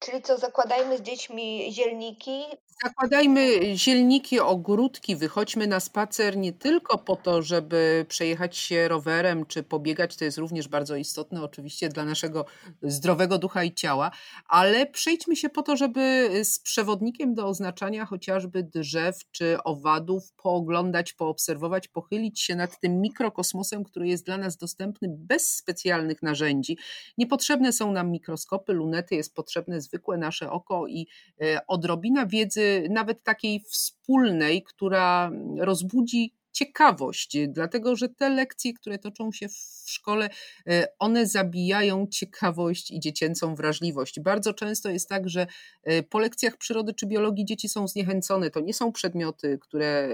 Czyli 0.00 0.22
co, 0.22 0.38
zakładajmy 0.38 0.98
z 0.98 1.02
dziećmi 1.02 1.72
zielniki? 1.72 2.42
Zakładajmy 2.84 3.76
zielniki, 3.76 4.40
ogródki, 4.40 5.16
wychodźmy 5.16 5.66
na 5.66 5.80
spacer 5.80 6.36
nie 6.36 6.52
tylko 6.52 6.98
po 6.98 7.16
to, 7.16 7.42
żeby 7.42 8.06
przejechać 8.08 8.56
się 8.56 8.88
rowerem 8.88 9.46
czy 9.46 9.62
pobiegać, 9.62 10.16
to 10.16 10.24
jest 10.24 10.38
również 10.38 10.68
bardzo 10.68 10.96
istotne 10.96 11.42
oczywiście 11.42 11.88
dla 11.88 12.04
naszego 12.04 12.44
zdrowego 12.82 13.38
ducha 13.38 13.64
i 13.64 13.74
ciała, 13.74 14.10
ale 14.48 14.86
przejdźmy 14.86 15.36
się 15.36 15.48
po 15.48 15.62
to, 15.62 15.76
żeby 15.76 16.30
z 16.44 16.58
przewodnikiem 16.58 17.34
do 17.34 17.46
oznaczania 17.46 18.06
chociażby 18.06 18.62
drzew 18.62 19.16
czy 19.30 19.62
owadów 19.64 20.32
pooglądać, 20.32 21.12
poobserwować, 21.12 21.88
pochylić 21.88 22.40
się 22.40 22.56
nad 22.56 22.80
tym 22.80 23.00
mikrokosmosem, 23.00 23.84
który 23.84 24.08
jest 24.08 24.26
dla 24.26 24.36
nas 24.38 24.56
dostępny 24.56 25.08
bez 25.18 25.56
specjalnych 25.56 26.22
narzędzi. 26.22 26.78
Niepotrzebne 27.18 27.72
są 27.72 27.92
nam 27.92 28.10
mikroskopy, 28.10 28.72
lunety, 28.72 29.14
jest 29.14 29.34
potrzebne 29.34 29.80
zwykłe 29.80 30.18
nasze 30.18 30.50
oko 30.50 30.86
i 30.86 31.06
e, 31.42 31.66
odrobina 31.66 32.26
wiedzy, 32.26 32.69
nawet 32.90 33.22
takiej 33.22 33.60
wspólnej, 33.60 34.62
która 34.62 35.30
rozbudzi 35.58 36.32
ciekawość, 36.52 37.36
dlatego 37.48 37.96
że 37.96 38.08
te 38.08 38.28
lekcje, 38.28 38.72
które 38.74 38.98
toczą 38.98 39.32
się 39.32 39.48
w 39.48 39.84
szkole, 39.86 40.28
e, 40.68 40.86
one 40.98 41.26
zabijają 41.26 42.06
ciekawość 42.06 42.90
i 42.90 43.00
dziecięcą 43.00 43.54
wrażliwość. 43.54 44.20
Bardzo 44.20 44.54
często 44.54 44.90
jest 44.90 45.08
tak, 45.08 45.28
że 45.28 45.46
e, 45.84 46.02
po 46.02 46.18
lekcjach 46.18 46.56
przyrody 46.56 46.94
czy 46.94 47.06
biologii 47.06 47.44
dzieci 47.44 47.68
są 47.68 47.88
zniechęcone. 47.88 48.50
To 48.50 48.60
nie 48.60 48.74
są 48.74 48.92
przedmioty, 48.92 49.58
które 49.58 50.08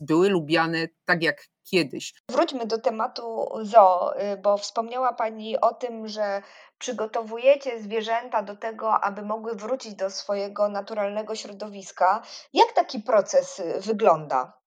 były 0.00 0.28
lubiane 0.28 0.88
tak 1.04 1.22
jak 1.22 1.48
kiedyś. 1.64 2.14
Wróćmy 2.30 2.66
do 2.66 2.78
tematu 2.78 3.48
zoo, 3.62 4.14
y, 4.20 4.36
bo 4.36 4.58
wspomniała 4.58 5.12
Pani 5.12 5.60
o 5.60 5.74
tym, 5.74 6.08
że 6.08 6.42
przygotowujecie 6.78 7.82
zwierzęta 7.82 8.42
do 8.42 8.56
tego, 8.56 9.00
aby 9.00 9.22
mogły 9.22 9.54
wrócić 9.54 9.94
do 9.94 10.10
swojego 10.10 10.68
naturalnego 10.68 11.34
środowiska. 11.34 12.22
Jak 12.52 12.72
taki 12.72 13.00
proces 13.00 13.58
y, 13.58 13.80
wygląda? 13.80 14.63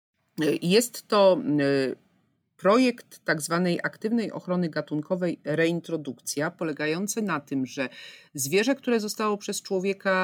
Jest 0.61 1.07
to 1.07 1.37
y, 1.59 1.95
projekt 2.57 3.19
tak 3.25 3.41
zwanej 3.41 3.79
aktywnej 3.83 4.31
ochrony 4.31 4.69
gatunkowej 4.69 5.39
reintrodukcja, 5.43 6.51
polegający 6.51 7.21
na 7.21 7.39
tym, 7.39 7.65
że 7.65 7.89
zwierzę, 8.33 8.75
które 8.75 8.99
zostało 8.99 9.37
przez 9.37 9.61
człowieka 9.61 10.15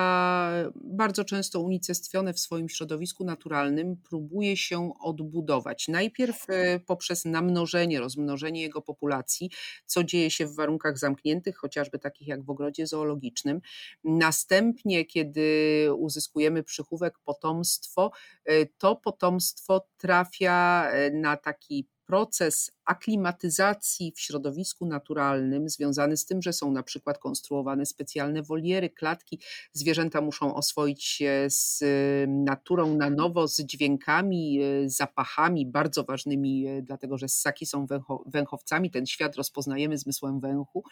bardzo 0.75 1.25
często 1.25 1.60
unicestwione 1.60 2.34
w 2.34 2.40
swoim 2.40 2.70
środowisku 2.70 3.24
naturalnym, 3.24 3.98
próbuje 4.10 4.58
się 4.58 4.94
odbudować. 5.00 5.88
Najpierw 5.88 6.46
e, 6.50 6.80
poprzez 6.80 7.25
namnożenie, 7.25 8.00
rozmnożenie 8.00 8.62
jego 8.62 8.82
populacji, 8.82 9.50
co 9.86 10.04
dzieje 10.04 10.32
się 10.32 10.48
w 10.48 10.56
warunkach 10.56 10.98
zamkniętych, 10.98 11.58
chociażby 11.58 12.00
takich 12.00 12.28
jak 12.28 12.44
w 12.44 12.50
ogrodzie 12.50 12.88
zoologicznym. 12.88 13.62
Następnie, 14.04 15.06
kiedy 15.06 15.88
uzyskujemy 15.98 16.63
przychówek 16.63 17.20
potomstwo, 17.20 18.12
e, 18.46 18.66
to 18.66 18.96
potomstwo 18.96 19.88
trafia 19.98 20.90
e, 20.92 21.12
na 21.12 21.38
taki 21.38 21.92
proces 22.05 22.72
aklimatyzacji 22.86 24.13
w 24.15 24.19
środowisku 24.19 24.86
naturalnym, 24.86 25.69
związany 25.69 26.17
z 26.17 26.25
tym, 26.25 26.41
że 26.41 26.53
są 26.53 26.72
na 26.72 26.83
przykład 26.83 27.17
konstruowane 27.17 27.86
specjalne 27.86 28.43
woliery, 28.43 28.89
klatki. 28.89 29.39
Zwierzęta 29.74 30.22
muszą 30.22 30.55
oswoić 30.55 31.03
się 31.03 31.45
z 31.50 31.81
y, 31.81 32.25
naturą 32.27 32.95
na 32.95 33.10
nowo, 33.10 33.48
z 33.48 33.60
dźwiękami, 33.60 34.63
y, 34.63 34.89
zapachami, 34.89 35.65
bardzo 35.65 36.03
ważnymi, 36.03 36.67
y, 36.67 36.81
dlatego 36.81 37.17
że 37.17 37.27
ssaki 37.27 37.65
są 37.65 37.86
węchowcami. 38.25 38.91
Ten 38.91 39.05
świat 39.05 39.36
rozpoznajemy 39.36 39.98
zmysłem 39.98 40.39
węchu 40.39 40.83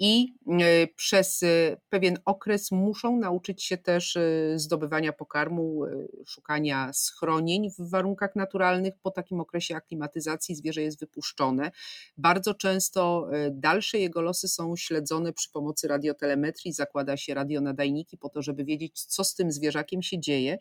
i 0.00 0.34
e, 0.46 0.86
przez 0.86 1.42
e, 1.42 1.76
pewien 1.88 2.18
okres 2.24 2.70
muszą 2.70 3.16
nauczyć 3.16 3.64
się 3.64 3.76
też 3.76 4.16
e, 4.16 4.22
zdobywania 4.58 5.12
pokarmu, 5.12 5.82
szukania 6.26 6.92
schronień 6.92 7.70
w 7.70 7.90
warunkach 7.90 8.36
naturalnych. 8.36 8.94
Po 9.02 9.10
takim 9.10 9.40
okresie 9.40 9.76
aklimatyzacji 9.76 10.54
zwierzę 10.54 10.82
jest 10.82 11.00
wypuszczone. 11.00 11.70
Bardzo 12.18 12.54
często 12.54 13.28
dalsze 13.50 13.98
jego 13.98 14.20
losy 14.22 14.48
są 14.48 14.76
śledzone 14.76 15.32
przy 15.32 15.50
pomocy 15.50 15.88
radiotelemetrii. 15.88 16.72
Zakłada 16.72 17.16
się 17.16 17.34
radionadajniki 17.34 18.18
po 18.18 18.28
to, 18.28 18.42
żeby 18.42 18.64
wiedzieć, 18.64 19.04
co 19.04 19.24
z 19.24 19.34
tym 19.34 19.52
zwierzakiem 19.52 20.02
się 20.02 20.20
dzieje. 20.20 20.58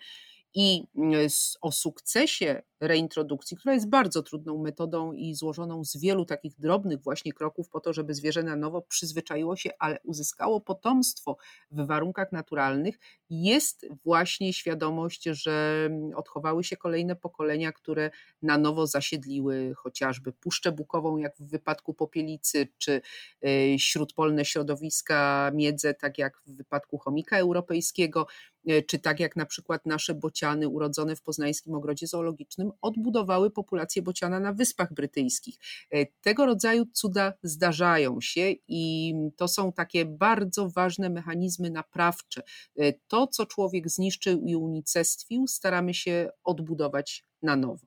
I 0.53 0.83
o 1.61 1.71
sukcesie 1.71 2.61
reintrodukcji, 2.79 3.57
która 3.57 3.73
jest 3.73 3.89
bardzo 3.89 4.23
trudną 4.23 4.57
metodą 4.57 5.13
i 5.13 5.35
złożoną 5.35 5.85
z 5.85 5.97
wielu 5.97 6.25
takich 6.25 6.59
drobnych 6.59 7.01
właśnie 7.01 7.33
kroków 7.33 7.69
po 7.69 7.79
to, 7.79 7.93
żeby 7.93 8.13
zwierzę 8.13 8.43
na 8.43 8.55
nowo 8.55 8.81
przyzwyczaiło 8.81 9.55
się, 9.55 9.69
ale 9.79 9.99
uzyskało 10.03 10.61
potomstwo 10.61 11.37
w 11.71 11.85
warunkach 11.85 12.31
naturalnych, 12.31 12.99
jest 13.29 13.85
właśnie 14.03 14.53
świadomość, 14.53 15.23
że 15.23 15.89
odchowały 16.15 16.63
się 16.63 16.77
kolejne 16.77 17.15
pokolenia, 17.15 17.71
które 17.71 18.11
na 18.41 18.57
nowo 18.57 18.87
zasiedliły 18.87 19.73
chociażby 19.75 20.31
Puszczę 20.31 20.71
Bukową, 20.71 21.17
jak 21.17 21.37
w 21.37 21.49
wypadku 21.49 21.93
Popielicy, 21.93 22.67
czy 22.77 23.01
e, 23.45 23.79
śródpolne 23.79 24.45
środowiska 24.45 25.51
miedze, 25.53 25.93
tak 25.93 26.17
jak 26.17 26.41
w 26.45 26.55
wypadku 26.55 26.97
chomika 26.97 27.37
europejskiego, 27.37 28.27
czy 28.87 28.99
tak 28.99 29.19
jak 29.19 29.35
na 29.35 29.45
przykład 29.45 29.85
nasze 29.85 30.13
bociany 30.13 30.67
urodzone 30.67 31.15
w 31.15 31.21
poznańskim 31.21 31.75
ogrodzie 31.75 32.07
zoologicznym, 32.07 32.71
odbudowały 32.81 33.51
populację 33.51 34.01
bociana 34.01 34.39
na 34.39 34.53
Wyspach 34.53 34.93
Brytyjskich. 34.93 35.55
E, 35.91 36.05
tego 36.21 36.45
rodzaju 36.45 36.85
cuda 36.93 37.33
zdarzają 37.43 38.21
się 38.21 38.51
i 38.67 39.13
to 39.37 39.47
są 39.47 39.71
takie 39.71 40.05
bardzo 40.05 40.69
ważne 40.69 41.09
mechanizmy 41.09 41.69
naprawcze. 41.69 42.41
E, 42.77 42.93
to, 43.07 43.27
co 43.27 43.45
człowiek 43.45 43.89
zniszczył 43.89 44.41
i 44.41 44.55
unicestwił, 44.55 45.47
staramy 45.47 45.93
się 45.93 46.29
odbudować 46.43 47.25
na 47.41 47.55
nowo. 47.55 47.85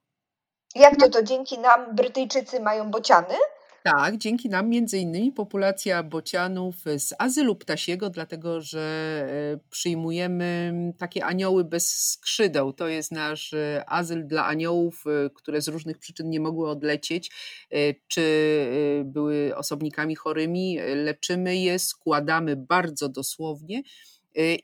Jak 0.74 0.96
to 0.96 1.08
to 1.08 1.22
dzięki 1.22 1.58
nam 1.58 1.96
Brytyjczycy 1.96 2.60
mają 2.60 2.90
bociany? 2.90 3.34
Tak, 3.84 4.16
dzięki 4.18 4.48
nam 4.48 4.68
między 4.68 4.98
innymi 4.98 5.32
populacja 5.32 6.02
bocianów 6.02 6.76
z 6.98 7.14
azylu 7.18 7.56
ptasiego, 7.56 8.10
dlatego 8.10 8.60
że 8.60 8.80
e, 9.54 9.58
przyjmujemy 9.70 10.72
takie 10.98 11.24
anioły 11.24 11.64
bez 11.64 12.10
skrzydeł. 12.10 12.72
To 12.72 12.88
jest 12.88 13.12
nasz 13.12 13.54
e, 13.54 13.84
azyl 13.86 14.26
dla 14.26 14.46
aniołów, 14.46 15.04
e, 15.06 15.30
które 15.30 15.62
z 15.62 15.68
różnych 15.68 15.98
przyczyn 15.98 16.30
nie 16.30 16.40
mogły 16.40 16.70
odlecieć, 16.70 17.30
czy 18.08 18.22
były 19.04 19.56
osobnikami 19.56 20.16
chorymi. 20.16 20.78
Leczymy 20.94 21.56
je, 21.56 21.78
składamy 21.78 22.56
bardzo 22.56 23.08
dosłownie 23.08 23.82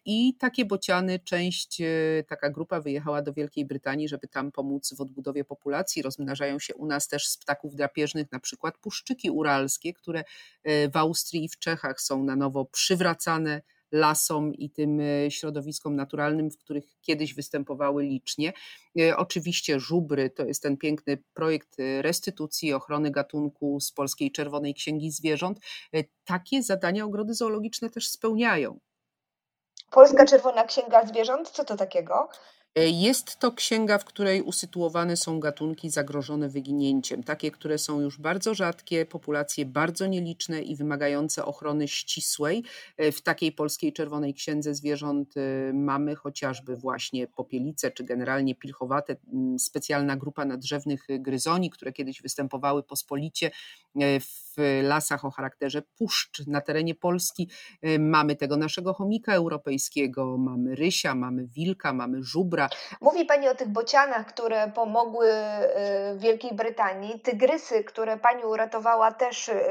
I 0.04 0.35
takie 0.38 0.64
bociany, 0.64 1.18
część, 1.18 1.81
y, 1.81 2.24
taka 2.28 2.50
grupa 2.50 2.81
wyjechała 2.81 3.22
do 3.22 3.33
Wielkiej 3.33 3.66
Brytanii, 3.66 4.09
żeby 4.09 4.28
tam 4.28 4.52
pomóc 4.52 4.94
w 4.94 5.00
odbudowie 5.00 5.44
populacji. 5.44 6.02
Rozmnażają 6.02 6.59
się 6.59 6.74
u 6.74 6.87
nas 6.87 7.09
też 7.09 7.26
z 7.26 7.38
ptaków 7.38 7.74
drapieżnych, 7.74 8.33
na 8.33 8.40
przykład 8.40 8.78
puszczyki 8.78 9.31
uralskie, 9.31 9.92
które 9.92 10.20
y, 10.20 10.90
w 10.92 10.96
Austrii 10.96 11.44
i 11.44 11.48
w 11.48 11.59
Czechach 11.59 12.00
są 12.00 12.24
na 12.24 12.37
nowo 12.37 12.64
przywracane 12.64 13.62
lasom 13.92 14.54
i 14.54 14.70
tym 14.70 15.00
środowiskom 15.28 15.96
naturalnym, 15.96 16.50
w 16.50 16.59
których 16.59 16.85
kiedyś 17.00 17.35
występowały 17.35 18.02
licznie. 18.02 18.52
Oczywiście 19.16 19.81
żubry 19.81 20.31
to 20.31 20.44
jest 20.44 20.62
ten 20.62 20.76
piękny 20.76 21.18
projekt 21.35 21.76
restytucji, 22.00 22.72
ochrony 22.72 23.11
gatunku 23.11 23.81
z 23.81 23.92
Polskiej 23.92 24.33
Czerwonej 24.33 24.74
Księgi 24.74 25.11
Zwierząt. 25.11 25.59
Takie 26.24 26.62
zadania 26.62 27.04
ogrody 27.04 27.35
zoologiczne 27.35 27.90
też 27.90 28.09
spełniają. 28.09 28.81
Polska 29.90 30.24
Czerwona 30.24 30.64
Księga 30.64 31.07
Zwierząt, 31.07 31.51
co 31.51 31.64
to 31.64 31.77
takiego? 31.77 32.29
E, 32.74 32.88
jest 32.88 33.38
to 33.38 33.53
księga, 33.53 33.98
w 33.98 34.05
której 34.05 34.42
usytuowane 34.42 35.16
są 35.16 35.40
gatunki 35.40 35.90
zagrożone 35.90 36.48
wyginięciem, 36.48 37.24
takie, 37.24 37.51
które 37.51 37.79
są 37.79 38.01
już 38.01 38.18
bardzo 38.18 38.55
rzadkie, 38.55 39.07
populacje 39.07 39.66
bardzo 39.66 40.07
nieliczne 40.07 40.62
i 40.62 40.77
wymagające 40.77 41.44
ochrony 41.44 41.88
ścisłej. 41.88 42.64
E, 42.96 43.12
w 43.12 43.22
takiej 43.22 43.53
polskiej 43.53 43.92
czerwonej 43.92 44.35
księdze 44.35 44.74
zwierząt 44.74 45.35
e, 45.37 45.72
mamy 45.72 46.14
chociażby 46.14 46.77
właśnie 46.77 47.27
popielice, 47.27 47.90
czy 47.90 48.05
generalnie 48.05 48.55
pilchowate, 48.55 49.16
specjalna 49.59 50.16
grupa 50.16 50.44
nadrzewnych 50.44 51.07
gryzoni, 51.11 51.70
które 51.70 51.92
kiedyś 51.92 52.22
występowały 52.22 52.83
pospolicie 52.83 53.51
w 54.20 54.47
lasach 54.82 55.24
o 55.24 55.30
charakterze 55.30 55.82
puszcz 55.98 56.46
na 56.46 56.61
terenie 56.61 56.94
Polski. 56.94 57.50
Mamy 57.98 58.37
tego 58.37 58.56
naszego 58.56 58.94
chomika 58.94 59.34
europejskiego, 59.34 60.38
mamy 60.38 60.74
rysia, 60.74 61.14
mamy 61.14 61.46
wilka, 61.46 61.92
mamy 61.92 62.22
żubra, 62.22 62.68
Mówi 63.00 63.24
Pani 63.24 63.48
o 63.48 63.54
tych 63.54 63.68
bocianach, 63.68 64.26
które 64.26 64.68
pomogły 64.68 65.32
y, 65.32 66.18
Wielkiej 66.18 66.52
Brytanii. 66.52 67.20
Tygrysy, 67.20 67.84
które 67.84 68.16
Pani 68.16 68.44
uratowała, 68.44 69.12
też 69.12 69.48
y, 69.48 69.62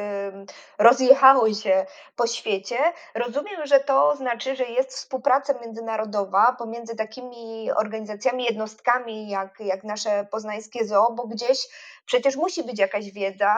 rozjechały 0.78 1.56
się 1.56 1.86
po 2.16 2.28
świecie. 2.28 2.78
Rozumiem, 3.16 3.66
że 3.66 3.80
to 3.80 4.16
znaczy, 4.16 4.56
że 4.56 4.64
jest 4.64 4.90
współpraca 4.90 5.54
międzynarodowa 5.62 6.56
pomiędzy 6.60 6.96
takimi 6.96 7.72
organizacjami, 7.72 8.44
jednostkami 8.44 9.30
jak, 9.30 9.60
jak 9.60 9.84
nasze 9.84 10.28
poznańskie 10.32 10.86
zoo, 10.86 11.12
bo 11.12 11.28
gdzieś 11.28 11.68
przecież 12.06 12.36
musi 12.36 12.64
być 12.64 12.80
jakaś 12.80 13.12
wiedza, 13.12 13.56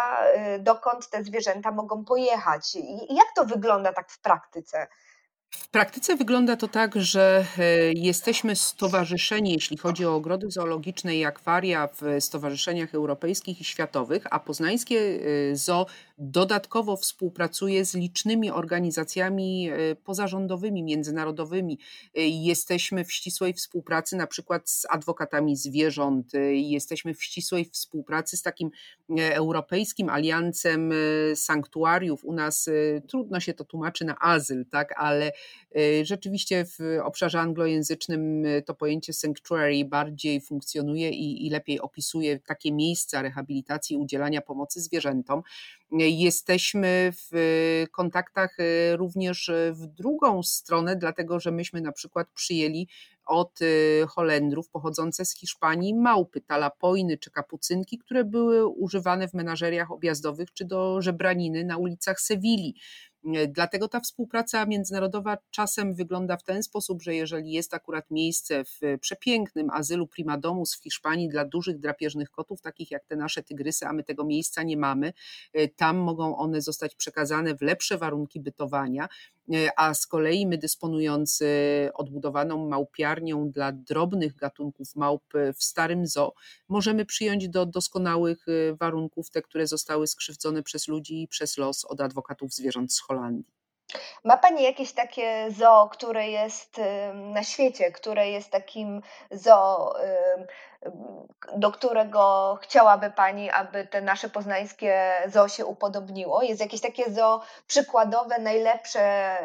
y, 0.56 0.60
dokąd 0.60 1.10
te 1.10 1.19
zwierzęta 1.24 1.72
mogą 1.72 2.06
pojechać. 2.06 2.78
Jak 3.10 3.28
to 3.36 3.46
wygląda 3.46 3.94
tak 3.94 4.12
w 4.12 4.22
praktyce? 4.22 4.88
W 5.52 5.68
praktyce 5.70 6.16
wygląda 6.16 6.56
to 6.56 6.68
tak, 6.68 6.96
że 6.96 7.46
e, 7.58 7.64
jesteśmy 7.94 8.56
stowarzyszeni, 8.56 9.54
jeśli 9.54 9.78
chodzi 9.78 10.06
o 10.06 10.16
ogrody 10.16 10.52
zoologiczne 10.52 11.16
i 11.16 11.26
akwaria 11.26 11.88
w 11.88 12.02
stowarzyszeniach 12.24 12.96
europejskich 12.96 13.62
i 13.62 13.64
światowych, 13.64 14.24
a 14.32 14.40
poznańskie 14.40 15.20
e, 15.52 15.56
zoo 15.56 15.86
dodatkowo 16.20 16.98
współpracuje 16.98 17.86
z 17.86 17.96
licznymi 17.96 18.52
organizacjami 18.52 19.70
e, 19.70 19.96
pozarządowymi, 19.96 20.84
międzynarodowymi. 20.84 21.80
Jesteśmy 22.16 23.06
w 23.06 23.14
ścisłej 23.14 23.54
współpracy 23.54 24.16
na 24.16 24.28
przykład 24.28 24.70
z 24.70 24.86
adwokatami 24.90 25.56
zwierząt, 25.56 26.32
jesteśmy 26.52 27.14
w 27.14 27.24
ścisłej 27.24 27.66
współpracy 27.66 28.38
z 28.38 28.42
takim 28.42 28.72
europejskim 29.18 30.10
aliancem 30.10 30.94
sanktuariów. 31.36 32.26
U 32.26 32.34
nas 32.34 32.70
trudno 33.08 33.40
się 33.40 33.54
to 33.54 33.64
tłumaczy 33.64 34.06
na 34.06 34.16
azyl, 34.22 34.66
tak, 34.72 34.94
ale 34.98 35.32
rzeczywiście 36.04 36.66
w 36.66 36.80
obszarze 37.04 37.40
anglojęzycznym 37.40 38.44
to 38.66 38.74
pojęcie 38.74 39.14
sanctuary 39.14 39.86
bardziej 39.86 40.42
funkcjonuje 40.42 41.10
i, 41.10 41.48
i 41.48 41.50
lepiej 41.50 41.80
opisuje 41.80 42.40
takie 42.40 42.72
miejsca 42.72 43.22
rehabilitacji 43.22 43.98
udzielania 43.98 44.42
pomocy 44.42 44.82
zwierzętom. 44.82 45.44
Jesteśmy 46.10 47.12
w 47.14 47.86
kontaktach 47.92 48.60
y, 48.60 48.98
również 48.98 49.52
w 49.72 49.88
drugą 49.88 50.44
stronę, 50.44 50.96
dlatego 50.96 51.40
że 51.40 51.52
myśmy 51.52 51.82
na 51.82 51.92
przykład 51.92 52.28
przyjęli 52.34 52.88
od 53.26 53.60
Holendrów 54.08 54.70
pochodzące 54.70 55.26
z 55.26 55.36
Hiszpanii 55.36 55.96
małpy, 55.96 56.42
talapoiny 56.42 57.18
czy 57.18 57.32
kapucynki, 57.32 57.98
które 57.98 58.24
były 58.24 58.68
używane 58.68 59.28
w 59.28 59.34
menażeriach 59.34 59.92
objazdowych 59.92 60.54
czy 60.54 60.66
do 60.66 61.02
żebraniny 61.02 61.64
na 61.64 61.78
ulicach 61.78 62.22
Sewilli. 62.22 62.76
Dlatego 63.48 63.88
ta 63.88 64.00
współpraca 64.00 64.66
międzynarodowa 64.66 65.38
czasem 65.52 65.94
wygląda 65.96 66.38
w 66.38 66.44
ten 66.44 66.64
sposób, 66.64 67.02
że 67.02 67.16
jeżeli 67.16 67.52
jest 67.52 67.74
akurat 67.74 68.12
miejsce 68.12 68.64
w 68.66 68.80
przepięknym 69.02 69.70
azylu 69.70 70.08
Primadomus 70.08 70.76
w 70.76 70.84
Hiszpanii 70.84 71.30
dla 71.30 71.46
dużych 71.46 71.80
drapieżnych 71.80 72.30
kotów, 72.30 72.62
takich 72.62 72.92
jak 72.92 73.06
te 73.06 73.16
nasze 73.16 73.44
tygrysy, 73.44 73.86
a 73.86 73.94
my 73.94 74.04
tego 74.04 74.26
miejsca 74.26 74.64
nie 74.64 74.78
mamy, 74.78 75.14
tam 75.76 75.98
mogą 75.98 76.38
one 76.38 76.62
zostać 76.62 76.96
przekazane 76.96 77.56
w 77.56 77.62
lepsze 77.62 77.98
warunki 77.98 78.40
bytowania, 78.40 79.10
a 79.76 79.94
z 79.94 80.08
kolei 80.08 80.48
my 80.48 80.58
dysponując 80.58 81.44
odbudowaną 81.94 82.70
małpiarnią 82.70 83.52
dla 83.52 83.72
drobnych 83.72 84.36
gatunków 84.36 84.96
małp 84.96 85.24
w 85.56 85.64
starym 85.64 86.08
zoo, 86.08 86.34
możemy 86.70 87.06
przyjąć 87.06 87.50
do 87.50 87.66
doskonałych 87.66 88.46
warunków 88.74 89.30
te, 89.30 89.42
które 89.42 89.68
zostały 89.68 90.08
skrzywdzone 90.08 90.64
przez 90.64 90.88
ludzi 90.88 91.22
i 91.22 91.28
przez 91.28 91.58
los 91.58 91.86
od 91.86 92.02
adwokatów 92.02 92.54
zwierząt 92.54 92.94
z 92.94 93.00
Holandii. 93.00 93.54
Ma 94.24 94.38
Pani 94.38 94.64
jakieś 94.64 94.92
takie 94.92 95.52
zoo, 95.52 95.90
które 95.92 96.30
jest 96.30 96.82
na 97.14 97.44
świecie, 97.44 97.92
które 97.92 98.30
jest 98.30 98.50
takim 98.50 99.02
zoo, 99.32 99.94
do 101.58 101.72
którego 101.72 102.58
chciałaby 102.62 103.12
Pani, 103.12 103.50
aby 103.50 103.88
te 103.88 104.02
nasze 104.02 104.30
poznańskie 104.30 105.12
zoo 105.34 105.48
się 105.48 105.66
upodobniło? 105.66 106.42
Jest 106.44 106.62
jakieś 106.62 106.82
takie 106.82 107.12
zoo 107.12 107.42
przykładowe, 107.68 108.40
najlepsze, 108.40 109.36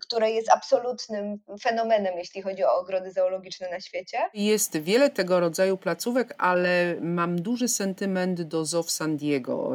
które 0.00 0.30
jest 0.30 0.50
absolutnym 0.52 1.38
fenomenem, 1.62 2.18
jeśli 2.18 2.42
chodzi 2.42 2.64
o 2.64 2.74
ogrody 2.74 3.12
zoologiczne 3.12 3.70
na 3.70 3.80
świecie? 3.80 4.18
Jest 4.34 4.76
wiele 4.76 5.10
tego 5.10 5.40
rodzaju 5.40 5.76
placówek, 5.76 6.34
ale 6.38 6.94
mam 7.00 7.42
duży 7.42 7.68
sentyment 7.68 8.42
do 8.42 8.64
zoo 8.64 8.82
w 8.82 8.90
San 8.90 9.16
Diego, 9.16 9.70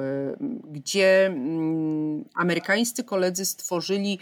gdzie 0.64 1.26
mm, 1.26 2.30
amerykańscy 2.36 3.04
koledzy 3.04 3.46
stworzyli 3.46 4.20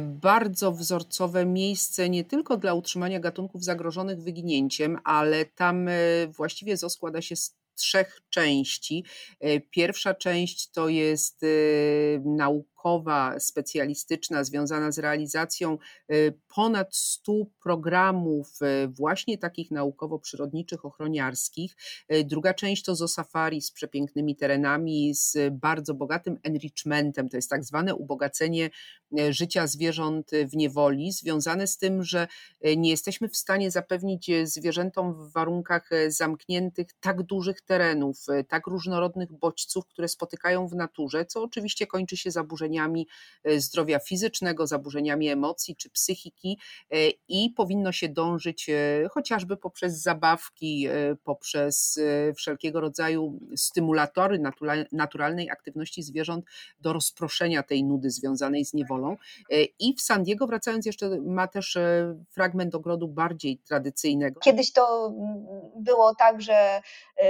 bardzo 0.00 0.72
wzorcowe 0.72 1.46
miejsce 1.46 2.08
nie 2.08 2.24
tylko 2.24 2.56
dla 2.56 2.74
utrzymania 2.74 3.20
gatunków 3.20 3.64
zagrożonych 3.64 4.22
wyginięciem, 4.22 4.98
ale 5.04 5.44
tam 5.44 5.88
e, 5.88 5.92
właściwie 6.28 6.76
zoo 6.76 6.90
składa 6.90 7.22
się 7.22 7.36
z 7.36 7.56
trzech 7.74 8.20
części. 8.30 9.04
E, 9.40 9.60
pierwsza 9.60 10.14
część 10.14 10.70
to 10.70 10.88
jest 10.88 11.40
nauka 12.24 12.71
naukowa, 12.82 13.40
specjalistyczna, 13.40 14.44
związana 14.44 14.92
z 14.92 14.98
realizacją 14.98 15.78
y, 16.12 16.38
ponad 16.54 16.96
100 16.96 17.32
programów, 17.62 18.58
y, 18.84 18.88
właśnie 18.88 19.38
takich 19.38 19.70
naukowo-przyrodniczych, 19.70 20.84
ochroniarskich. 20.84 21.76
Y, 22.12 22.24
druga 22.24 22.54
część 22.54 22.84
to 22.84 23.08
Safari 23.08 23.62
z 23.62 23.70
przepięknymi 23.70 24.36
terenami, 24.36 25.14
z 25.14 25.36
bardzo 25.52 25.94
bogatym 25.94 26.38
enrichmentem, 26.42 27.28
to 27.28 27.36
jest 27.36 27.50
tak 27.50 27.64
zwane 27.64 27.94
ubogacenie 27.94 28.70
życia 29.30 29.66
zwierząt 29.66 30.30
w 30.48 30.56
niewoli, 30.56 31.12
związane 31.12 31.66
z 31.66 31.78
tym, 31.78 32.02
że 32.02 32.26
nie 32.76 32.90
jesteśmy 32.90 33.28
w 33.28 33.36
stanie 33.36 33.70
zapewnić 33.70 34.30
zwierzętom 34.44 35.14
w 35.14 35.32
warunkach 35.32 35.90
zamkniętych 36.08 36.86
tak 37.00 37.22
dużych 37.22 37.60
terenów, 37.60 38.26
tak 38.48 38.66
różnorodnych 38.66 39.32
bodźców, 39.32 39.86
które 39.86 40.08
spotykają 40.08 40.68
w 40.68 40.74
naturze, 40.74 41.24
co 41.24 41.42
oczywiście 41.42 41.86
kończy 41.86 42.16
się 42.16 42.30
zaburzeniem 42.30 42.71
zaburzeniami 42.72 43.06
e, 43.44 43.60
zdrowia 43.60 43.98
fizycznego, 43.98 44.66
zaburzeniami 44.66 45.28
emocji 45.28 45.76
czy 45.76 45.90
psychiki 45.90 46.58
e, 46.90 46.96
i 47.28 47.50
powinno 47.50 47.92
się 47.92 48.08
dążyć 48.08 48.68
e, 48.68 49.08
chociażby 49.10 49.56
poprzez 49.56 50.02
zabawki, 50.02 50.88
poprzez 51.24 52.00
wszelkiego 52.36 52.80
rodzaju 52.80 53.38
stymulatory 53.56 54.42
naturalnej 54.92 55.50
aktywności 55.50 56.02
zwierząt 56.02 56.44
do 56.80 56.92
rozproszenia 56.92 57.62
tej 57.62 57.84
nudy 57.84 58.10
związanej 58.10 58.64
z 58.64 58.74
niewolą. 58.74 59.16
I 59.78 59.94
w 59.94 60.00
San 60.00 60.22
Diego, 60.22 60.46
wracając 60.46 60.86
jeszcze, 60.86 61.20
ma 61.20 61.48
też 61.48 61.78
fragment 62.30 62.74
ogrodu 62.74 63.08
bardziej 63.08 63.58
tradycyjnego. 63.58 64.40
Kiedyś 64.40 64.72
to 64.72 65.06
mm, 65.06 65.46
było 65.76 66.14
tak, 66.14 66.42
że 66.42 66.82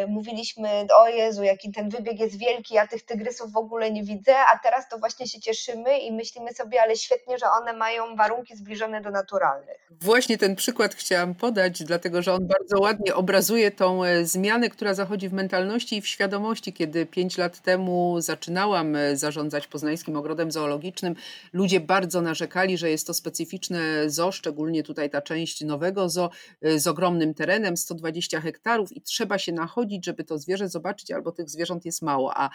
mówiliśmy, 0.09 0.87
o 0.99 1.09
Jezu, 1.09 1.43
jaki 1.43 1.73
ten 1.73 1.89
wybieg 1.89 2.21
jest 2.21 2.39
wielki, 2.39 2.75
ja 2.75 2.87
tych 2.87 3.05
tygrysów 3.05 3.53
w 3.53 3.57
ogóle 3.57 3.91
nie 3.91 4.05
widzę, 4.05 4.35
a 4.55 4.59
teraz 4.63 4.89
to 4.89 4.99
właśnie 4.99 5.27
się 5.33 5.41
cieszymy 5.41 5.99
i 5.99 6.13
myślimy 6.13 6.53
sobie, 6.53 6.83
ale 6.83 6.97
świetnie, 6.97 7.39
że 7.39 7.47
one 7.61 7.73
mają 7.73 8.17
warunki 8.17 8.57
zbliżone 8.57 9.01
do 9.01 9.11
naturalnych. 9.11 9.89
Właśnie 9.91 10.39
ten 10.39 10.57
przykład 10.57 10.95
chciałam 10.95 11.35
podać, 11.35 11.85
dlatego 11.85 12.23
że 12.23 12.35
on 12.35 12.47
bardzo 12.47 12.81
ładnie 12.81 13.15
obrazuje 13.15 13.71
tą 13.71 14.05
e, 14.05 14.25
zmianę, 14.25 14.71
która 14.71 14.95
zachodzi 14.95 15.29
w 15.29 15.33
mentalności 15.33 15.97
i 15.97 16.01
w 16.01 16.07
świadomości. 16.07 16.73
Kiedy 16.73 17.07
pięć 17.07 17.39
lat 17.39 17.61
temu 17.61 18.21
zaczynałam 18.21 18.97
e, 18.97 19.17
zarządzać 19.17 19.67
Poznańskim 19.67 20.17
Ogrodem 20.17 20.53
Zoologicznym, 20.53 21.15
ludzie 21.53 21.81
bardzo 21.81 22.23
narzekali, 22.23 22.79
że 22.79 22.91
jest 22.91 23.07
to 23.07 23.15
specyficzne 23.15 24.11
zoo, 24.11 24.33
szczególnie 24.33 24.83
tutaj 24.83 25.11
ta 25.11 25.23
część 25.23 25.65
nowego 25.65 26.09
zoo 26.09 26.31
e, 26.63 26.79
z 26.79 26.87
ogromnym 26.87 27.35
terenem, 27.35 27.77
120 27.77 28.41
hektarów 28.41 28.93
i 28.93 29.03
trzeba 29.03 29.39
się 29.39 29.53
nachodzić, 29.53 30.05
żeby 30.05 30.25
to 30.25 30.39
zwierzę 30.39 30.69
zobaczyć, 30.69 31.11
albo 31.11 31.33
tych 31.33 31.51
zwierząt 31.51 31.85
jest 31.85 32.03
mało. 32.03 32.33
A 32.37 32.51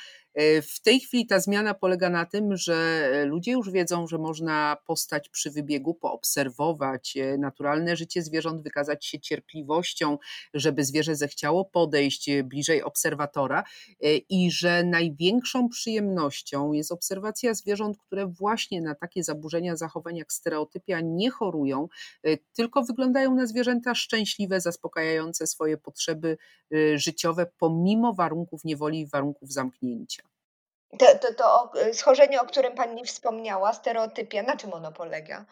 w 0.61 0.79
tej 0.79 0.99
chwili 0.99 1.27
ta 1.27 1.39
zmiana 1.39 1.73
polega 1.73 2.09
na 2.09 2.25
tym, 2.25 2.57
że 2.67 3.25
ludzie 3.25 3.51
już 3.51 3.71
wiedzą, 3.71 4.07
że 4.07 4.17
można 4.17 4.77
postać 4.85 5.29
przy 5.29 5.51
wybiegu, 5.51 5.93
poobserwować 5.93 7.17
e, 7.17 7.37
naturalne 7.37 7.95
życie 7.95 8.21
zwierząt, 8.21 8.63
wykazać 8.63 9.05
się 9.05 9.19
cierpliwością, 9.19 10.17
żeby 10.53 10.83
zwierzę 10.83 11.15
zechciało 11.15 11.65
podejść 11.65 12.29
e, 12.29 12.43
bliżej 12.43 12.83
obserwatora 12.83 13.63
e, 14.01 14.17
i 14.17 14.51
że 14.51 14.83
największą 14.83 15.69
przyjemnością 15.69 16.73
jest 16.73 16.91
obserwacja 16.91 17.53
zwierząt, 17.53 17.97
które 17.97 18.27
właśnie 18.27 18.81
na 18.81 18.95
takie 18.95 19.23
zaburzenia 19.23 19.75
zachowań 19.75 20.15
jak 20.15 20.33
stereotypia 20.33 21.01
nie 21.01 21.31
chorują, 21.31 21.87
tylko 22.53 22.83
wyglądają 22.83 23.35
na 23.35 23.45
zwierzęta 23.47 23.95
szczęśliwe, 23.95 24.61
zaspokajające 24.61 25.47
swoje 25.47 25.77
potrzeby 25.77 26.37
życiowe 26.95 27.45
pomimo 27.57 28.13
warunków 28.13 28.63
niewoli 28.63 28.99
i 28.99 29.07
warunków 29.07 29.51
zamknięcia. 29.51 30.36
To, 30.99 31.05
to, 31.19 31.33
to 31.33 31.71
schorzenie, 31.93 32.41
o 32.41 32.45
którym 32.45 32.75
Pani 32.75 33.05
wspomniała, 33.05 33.73
stereotypia, 33.73 34.43
na 34.43 34.57
czym 34.57 34.73
ono 34.73 34.91
polega? 34.91 35.45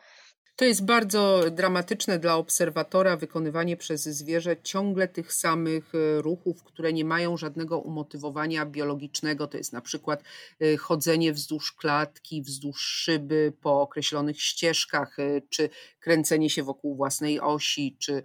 To 0.57 0.65
jest 0.65 0.85
bardzo 0.85 1.41
dramatyczne 1.51 2.19
dla 2.19 2.35
obserwatora 2.35 3.17
wykonywanie 3.17 3.77
przez 3.77 4.03
zwierzę 4.03 4.57
ciągle 4.63 5.07
tych 5.07 5.33
samych 5.33 5.95
e, 5.95 6.21
ruchów, 6.21 6.63
które 6.63 6.93
nie 6.93 7.05
mają 7.05 7.37
żadnego 7.37 7.79
umotywowania 7.79 8.65
biologicznego. 8.65 9.47
To 9.47 9.57
jest 9.57 9.73
na 9.73 9.81
przykład 9.81 10.23
e, 10.59 10.77
chodzenie 10.77 11.33
wzdłuż 11.33 11.71
klatki, 11.71 12.41
wzdłuż 12.41 12.81
szyby 12.81 13.53
po 13.61 13.81
określonych 13.81 14.41
ścieżkach, 14.41 15.19
e, 15.19 15.41
czy 15.49 15.69
kręcenie 15.99 16.49
się 16.49 16.63
wokół 16.63 16.95
własnej 16.95 17.39
osi, 17.39 17.97
czy 17.99 18.23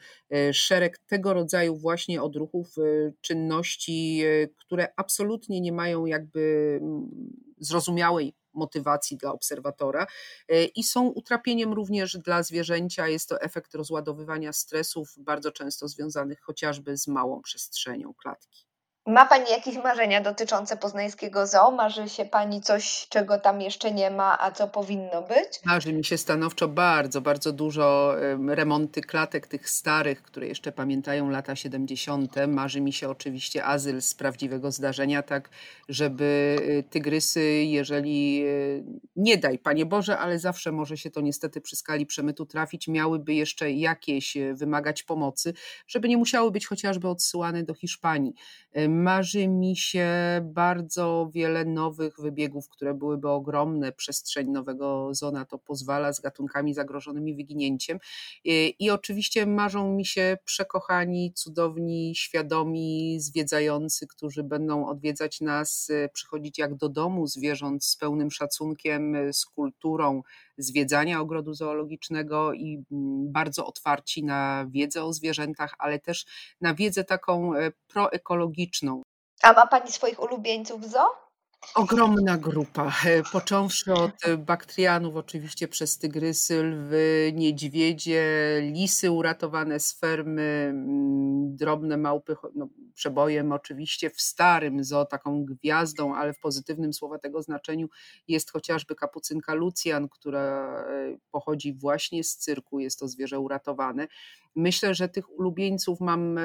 szereg 0.53 0.99
tego 0.99 1.35
rodzaju 1.35 1.77
właśnie 1.77 2.23
odruchów, 2.23 2.75
czynności, 3.21 4.23
które 4.57 4.89
absolutnie 4.97 5.61
nie 5.61 5.73
mają 5.73 6.07
jakby 6.07 6.79
mm, 6.83 7.11
zrozumiałej 7.59 8.35
motywacji 8.55 9.17
dla 9.17 9.33
obserwatora 9.33 10.07
e, 10.49 10.65
i 10.65 10.85
są 10.85 11.07
utrapieniem 11.07 11.73
również 11.73 12.19
dla 12.19 12.43
zwierzęcia. 12.43 13.09
Jest 13.09 13.29
to 13.29 13.41
efekt 13.41 13.75
rozładowywania 13.75 14.53
stresów, 14.53 15.15
bardzo 15.19 15.53
często 15.53 15.89
związanych 15.89 16.41
chociażby 16.41 16.97
z 16.97 17.07
małą 17.07 17.43
przestrzenią 17.43 18.15
klatki. 18.15 18.70
Ma 19.07 19.27
Pani 19.27 19.51
jakieś 19.51 19.77
marzenia 19.77 20.21
dotyczące 20.21 20.77
poznańskiego 20.77 21.47
zoo? 21.47 21.71
Marzy 21.71 22.09
się 22.09 22.25
Pani 22.25 22.61
coś, 22.61 23.07
czego 23.09 23.39
tam 23.39 23.61
jeszcze 23.61 23.93
nie 23.93 24.11
ma, 24.11 24.39
a 24.41 24.51
co 24.51 24.69
powinno 24.69 25.23
być? 25.23 25.61
Marzy 25.65 25.93
mi 25.93 26.05
się 26.05 26.19
stanowczo 26.19 26.69
bardzo, 26.69 27.21
bardzo 27.21 27.53
dużo 27.53 28.15
remonty 28.49 29.01
klatek 29.01 29.47
tych 29.47 29.71
starych, 29.71 30.23
które 30.23 30.47
jeszcze 30.47 30.73
pamiętają 30.73 31.31
lata 31.31 31.57
70. 31.57 32.35
Marzy 32.49 32.81
mi 32.81 32.93
się 32.93 33.09
oczywiście 33.09 33.65
azyl 33.65 34.03
z 34.03 34.15
prawdziwego 34.15 34.73
zdarzenia, 34.73 35.23
tak 35.23 35.49
żeby 35.89 36.57
y, 36.61 36.85
tygrysy, 36.91 37.43
jeżeli 37.65 38.43
y, 38.47 38.85
nie 39.17 39.39
daj 39.39 39.59
Panie 39.59 39.87
Boże, 39.87 40.19
ale 40.19 40.39
zawsze 40.39 40.73
może 40.73 40.97
się 40.97 41.11
to 41.11 41.21
niestety 41.21 41.61
przy 41.61 41.77
skali 41.77 42.07
przemytu 42.07 42.47
trafić, 42.47 42.89
miałyby 42.89 43.35
jeszcze 43.35 43.73
jakieś 43.73 44.37
y, 44.37 44.55
wymagać 44.55 45.03
pomocy, 45.03 45.55
żeby 45.87 46.09
nie 46.09 46.17
musiały 46.17 46.51
być 46.51 46.67
chociażby 46.67 47.09
odsyłane 47.09 47.63
do 47.63 47.75
Hiszpanii 47.75 48.35
Marzy 48.91 49.49
mi 49.49 49.77
się 49.77 50.09
bardzo 50.45 51.31
wiele 51.35 51.65
nowych 51.65 52.21
wybiegów, 52.21 52.69
które 52.69 52.95
byłyby 52.95 53.29
ogromne. 53.29 53.93
Przestrzeń 53.93 54.51
nowego 54.51 55.15
zona 55.15 55.45
to 55.45 55.59
pozwala 55.59 56.13
z 56.13 56.21
gatunkami 56.21 56.75
zagrożonymi 56.75 57.35
wyginięciem. 57.35 57.99
I 58.79 58.91
oczywiście 58.91 59.47
marzą 59.47 59.93
mi 59.93 60.07
się 60.07 60.39
przekochani, 60.45 61.33
cudowni, 61.35 62.15
świadomi 62.17 63.17
zwiedzający, 63.21 64.07
którzy 64.07 64.43
będą 64.43 64.87
odwiedzać 64.87 65.41
nas, 65.41 65.91
przychodzić 66.13 66.59
jak 66.59 66.75
do 66.75 66.89
domu 66.89 67.27
zwierząt 67.27 67.85
z 67.85 67.97
pełnym 67.97 68.31
szacunkiem, 68.31 69.33
z 69.33 69.47
kulturą, 69.47 70.23
zwiedzania 70.63 71.21
ogrodu 71.21 71.55
zoologicznego 71.55 72.53
i 72.53 72.85
mm, 72.93 73.33
bardzo 73.33 73.67
otwarci 73.67 74.25
na 74.25 74.67
wiedzę 74.71 75.05
o 75.05 75.13
zwierzętach, 75.13 75.75
ale 75.79 75.99
też 75.99 76.27
na 76.61 76.75
wiedzę 76.75 77.05
taką 77.05 77.55
e, 77.55 77.73
A 79.43 79.53
ma 79.53 79.67
Pani 79.67 79.93
swoich 79.93 80.23
ulubieńców 80.23 80.81
w 80.81 80.91
zoo? 80.91 81.31
Ogromna 81.75 82.39
grupa, 82.39 82.93
e, 83.07 83.23
począwszy 83.23 83.93
od 83.93 84.13
baktrianów, 84.39 85.17
oczywiście 85.17 85.69
przez 85.69 85.99
tygrysy, 85.99 86.63
lwy, 86.63 87.33
niedźwiedzie, 87.35 88.23
lisy 88.61 89.11
uratowane 89.11 89.81
z 89.81 89.99
fermy, 89.99 90.67
mm, 90.71 91.57
drobne 91.57 91.97
małpy, 91.97 92.37
no, 92.55 92.69
przebojem 92.95 93.53
oczywiście 93.53 94.11
w 94.11 94.21
starym 94.21 94.85
zoo, 94.85 95.05
taką 95.05 95.45
gwiazdą, 95.45 96.15
ale 96.15 96.33
w 96.33 96.41
pozytywnym 96.41 96.93
słowa 96.93 97.19
tego 97.19 97.43
znaczeniu 97.43 97.89
jest 98.29 98.53
chociażby 98.53 98.95
kapucynka 98.95 99.55
Lucjan, 99.55 100.09
która 100.09 100.77
e, 100.89 101.17
pochodzi 101.31 101.75
właśnie 101.75 102.25
z 102.25 102.37
cyrku, 102.37 102.81
jest 102.81 102.99
to 102.99 103.09
zwierzę 103.09 103.41
uratowane. 103.41 104.09
Myślę, 104.57 104.95
że 104.95 105.09
tych 105.09 105.39
ulubieńców 105.39 106.01
mam 106.01 106.39
e, 106.39 106.43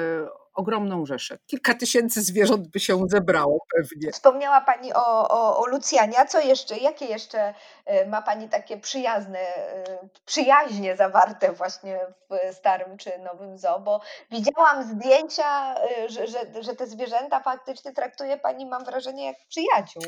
ogromną 0.56 1.06
rzeszę. 1.06 1.38
Kilka 1.46 1.74
tysięcy 1.74 2.22
zwierząt 2.22 2.68
by 2.68 2.80
się 2.80 3.02
zebrało 3.08 3.66
pewnie. 3.76 4.12
Wspomniała 4.12 4.60
Pani 4.60 4.92
o, 4.94 5.28
o, 5.28 5.58
o 5.58 5.66
co 6.28 6.40
jeszcze? 6.40 6.76
Jakie 6.76 7.04
jeszcze 7.04 7.54
e, 7.84 8.06
ma 8.06 8.22
Pani 8.22 8.48
takie 8.48 8.76
przyjazne, 8.76 9.38
e, 9.38 9.84
przyjaźnie 10.26 10.96
zawarte 10.96 11.52
właśnie 11.52 12.00
w 12.30 12.54
starym 12.54 12.96
czy 12.96 13.10
nowym 13.18 13.58
zoo? 13.58 13.80
Bo 13.80 14.00
widziałam 14.30 14.82
zdjęcia, 14.82 15.74
że, 16.08 16.26
że, 16.26 16.62
że 16.62 16.74
te 16.74 16.86
zwierzęta 16.86 17.40
faktycznie 17.40 17.92
traktuje 17.92 18.36
Pani, 18.36 18.66
mam 18.66 18.84
wrażenie, 18.84 19.26
jak 19.26 19.36
przyjaciół. 19.48 20.02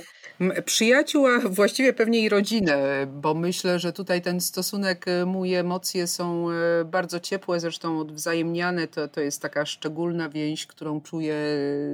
Przyjaciół, 0.65 1.27
a 1.27 1.49
właściwie 1.49 1.93
pewnie 1.93 2.21
i 2.21 2.29
rodzinę, 2.29 2.79
bo 3.07 3.35
myślę, 3.35 3.79
że 3.79 3.93
tutaj 3.93 4.23
ten 4.23 4.41
stosunek, 4.41 5.07
mój 5.27 5.55
emocje 5.55 6.07
są 6.07 6.47
bardzo 6.85 7.21
ciepłe, 7.21 7.61
zresztą 7.61 8.01
odwzajemniane, 8.01 8.89
to, 8.89 9.09
to 9.09 9.21
jest 9.21 9.43
taka 9.43 9.67
szczególna 9.67 10.29
więź, 10.46 10.66
którą 10.66 11.01
czuję 11.01 11.35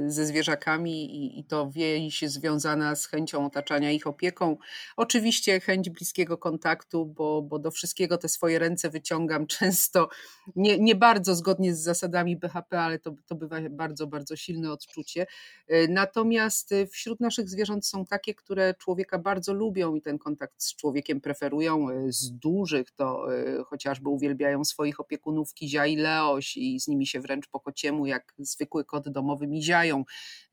ze 0.07 0.27
zwierzakami 0.27 1.17
i, 1.17 1.41
i 1.41 1.45
to 1.45 1.71
więź 1.71 2.23
związana 2.27 2.97
z 2.97 3.07
chęcią 3.07 3.47
otaczania 3.47 3.91
ich 3.91 4.07
opieką. 4.07 4.57
Oczywiście 4.97 5.61
chęć 5.61 5.91
bliskiego 5.91 6.39
kontaktu, 6.39 7.07
bo, 7.07 7.43
bo 7.43 7.59
do 7.59 7.71
wszystkiego 7.71 8.19
te 8.19 8.29
swoje 8.29 8.59
ręce 8.59 8.91
wyciągam 8.91 9.47
często, 9.59 10.09
nie, 10.57 10.79
nie 10.79 10.95
bardzo 10.95 11.35
zgodnie 11.35 11.75
z 11.75 11.81
zasadami 11.81 12.37
BHP, 12.37 12.81
ale 12.81 12.99
to, 12.99 13.15
to 13.27 13.35
bywa 13.35 13.57
bardzo, 13.71 14.07
bardzo 14.07 14.37
silne 14.37 14.73
odczucie. 14.73 15.27
Natomiast 15.89 16.75
wśród 16.91 17.21
naszych 17.21 17.49
zwierząt 17.49 17.87
są 17.87 18.05
takie, 18.07 18.35
które 18.35 18.75
człowieka 18.75 19.19
bardzo 19.19 19.55
lubią 19.55 19.95
i 19.95 20.03
ten 20.03 20.19
kontakt 20.19 20.63
z 20.63 20.77
człowiekiem 20.77 21.21
preferują. 21.21 21.87
Z 22.09 22.31
dużych 22.31 22.91
to 22.91 23.35
e, 23.35 23.65
chociażby 23.65 24.09
uwielbiają 24.09 24.65
swoich 24.65 25.01
opiekunów 25.01 25.55
kiziarzy, 25.55 25.75
i 25.89 25.97
Leoś 25.97 26.57
i 26.57 26.81
z 26.81 26.89
nimi 26.89 27.07
się 27.07 27.21
wręcz 27.21 27.49
po 27.49 27.61
kociemu, 27.61 28.07
jak 28.07 28.34
zwykły 28.39 28.85
kot 28.85 29.09
domowy 29.09 29.47
miziają. 29.47 30.05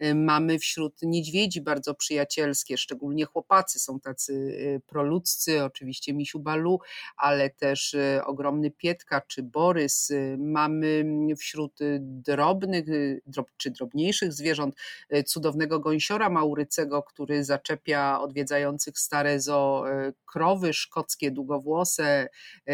Y, 0.04 0.16
mamy 0.16 0.60
wśród 0.60 1.02
niedźwiedzi 1.02 1.62
bardzo 1.62 1.94
przyjacielskie, 1.94 2.78
szczególnie 2.78 3.26
chłopacy 3.26 3.80
są 3.80 4.00
tacy 4.00 4.34
y, 4.34 4.82
proludzcy, 4.88 5.64
oczywiście 5.64 6.14
misiu 6.14 6.40
Balu, 6.40 6.80
ale 7.18 7.50
też 7.50 7.94
y, 7.94 8.22
ogromny 8.26 8.72
Pietka 8.72 9.22
czy 9.22 9.44
Borys. 9.44 10.12
Mamy 10.38 11.06
wśród 11.40 11.80
drobnych 12.00 12.86
drob, 13.26 13.48
czy 13.58 13.72
drobniejszych 13.72 14.34
zwierząt 14.34 14.76
cudownego 15.26 15.80
gąsiora 15.80 16.30
maurycego, 16.30 17.04
który 17.04 17.44
zaczepia 17.44 18.22
odwiedzających 18.22 19.00
stare 19.00 19.40
zoo 19.40 19.86
krowy 20.26 20.74
szkockie, 20.74 21.32
długowłose, 21.32 22.30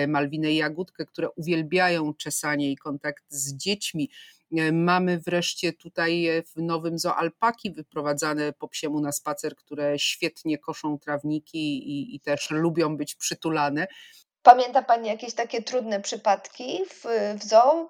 malwinę 0.07 0.53
jagódkę, 0.53 1.05
które 1.05 1.29
uwielbiają 1.29 2.13
czesać 2.13 2.47
i 2.59 2.77
kontakt 2.77 3.23
z 3.29 3.53
dziećmi. 3.53 4.09
E, 4.51 4.71
mamy 4.71 5.19
wreszcie 5.19 5.73
tutaj 5.73 6.27
e, 6.27 6.43
w 6.43 6.55
Nowym 6.55 6.99
Zoo 6.99 7.15
alpaki 7.15 7.71
wyprowadzane 7.71 8.53
po 8.53 8.67
psiemu 8.67 9.01
na 9.01 9.11
spacer, 9.11 9.55
które 9.55 9.99
świetnie 9.99 10.57
koszą 10.57 10.99
trawniki 10.99 11.89
i, 11.89 12.15
i 12.15 12.19
też 12.19 12.49
lubią 12.51 12.97
być 12.97 13.15
przytulane. 13.15 13.87
Pamięta 14.43 14.81
Pani 14.81 15.07
jakieś 15.07 15.33
takie 15.33 15.61
trudne 15.61 16.01
przypadki 16.01 16.79
w, 16.89 17.05
w 17.39 17.43
zoo? 17.43 17.89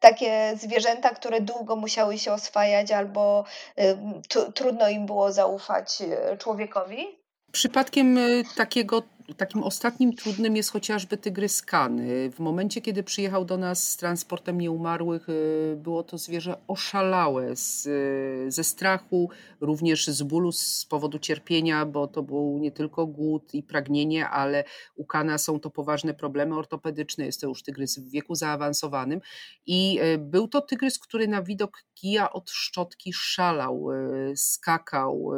Takie 0.00 0.52
zwierzęta, 0.56 1.10
które 1.10 1.40
długo 1.40 1.76
musiały 1.76 2.18
się 2.18 2.32
oswajać 2.32 2.92
albo 2.92 3.44
y, 3.78 4.52
trudno 4.54 4.88
im 4.88 5.06
było 5.06 5.32
zaufać 5.32 6.02
y, 6.32 6.38
człowiekowi? 6.38 7.06
Przypadkiem 7.52 8.18
takiego 8.56 9.02
takim 9.34 9.62
ostatnim 9.62 10.16
trudnym 10.16 10.56
jest 10.56 10.70
chociażby 10.70 11.16
tygrys 11.16 11.62
Kany. 11.62 12.30
W 12.30 12.38
momencie, 12.38 12.80
kiedy 12.80 13.02
przyjechał 13.02 13.44
do 13.44 13.58
nas 13.58 13.90
z 13.90 13.96
transportem 13.96 14.60
nieumarłych, 14.60 15.28
y, 15.28 15.76
było 15.76 16.02
to 16.02 16.18
zwierzę 16.18 16.56
oszalałe 16.68 17.56
z, 17.56 17.86
y, 17.86 18.52
ze 18.52 18.64
strachu, 18.64 19.30
również 19.60 20.06
z 20.06 20.22
bólu 20.22 20.52
z 20.52 20.86
powodu 20.90 21.18
cierpienia, 21.18 21.86
bo 21.86 22.06
to 22.06 22.22
był 22.22 22.58
nie 22.58 22.72
tylko 22.72 23.06
głód 23.06 23.54
i 23.54 23.62
pragnienie, 23.62 24.28
ale 24.28 24.64
u 24.96 25.04
Kana 25.04 25.38
są 25.38 25.60
to 25.60 25.70
poważne 25.70 26.14
problemy 26.14 26.56
ortopedyczne. 26.56 27.26
Jest 27.26 27.40
to 27.40 27.48
już 27.48 27.62
tygrys 27.62 27.98
w 27.98 28.10
wieku 28.10 28.34
zaawansowanym. 28.34 29.20
I 29.66 30.00
y, 30.02 30.18
był 30.18 30.48
to 30.48 30.60
tygrys, 30.60 30.98
który 30.98 31.28
na 31.28 31.42
widok 31.42 31.82
kija 31.94 32.32
od 32.32 32.50
szczotki 32.50 33.12
szalał, 33.12 33.86
skakał, 34.34 35.30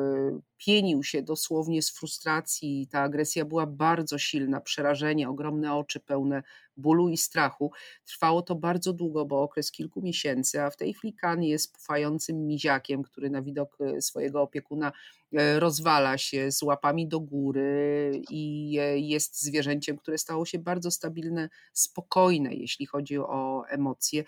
pienił 0.59 1.03
się 1.03 1.22
dosłownie 1.22 1.83
z 1.83 1.90
frustracji. 1.90 2.88
Ta 2.90 3.01
agresja 3.01 3.44
była 3.44 3.66
bardzo 3.79 4.19
silna, 4.19 4.61
przerażenie, 4.61 5.29
ogromne 5.29 5.75
oczy 5.75 6.01
pełne 6.01 6.43
bólu 6.79 7.09
i 7.09 7.17
strachu. 7.17 7.73
Trwało 8.05 8.43
to 8.43 8.55
bardzo 8.55 8.93
długo, 8.93 9.25
bo 9.25 9.43
okres 9.43 9.73
kilku 9.73 10.03
miesięcy, 10.03 10.62
a 10.62 10.71
w 10.71 10.77
tej 10.77 10.95
chwili 10.95 11.14
Kan 11.14 11.43
jest 11.43 11.73
pufającym 11.73 12.47
miziakiem, 12.47 13.03
który 13.03 13.31
na 13.31 13.43
widok 13.43 13.79
e, 13.81 14.03
swojego 14.03 14.43
opiekuna 14.43 14.93
e, 15.33 15.61
rozwala 15.61 16.19
się 16.19 16.53
z 16.53 16.62
łapami 16.62 17.09
do 17.09 17.21
góry 17.21 18.12
i 18.31 18.77
e, 18.81 18.99
jest 18.99 19.43
zwierzęciem, 19.43 19.97
które 19.97 20.19
stało 20.19 20.47
się 20.47 20.59
bardzo 20.59 20.91
stabilne, 20.91 21.49
spokojne, 21.73 22.55
jeśli 22.55 22.87
chodzi 22.87 23.19
o 23.19 23.64
emocje. 23.69 24.25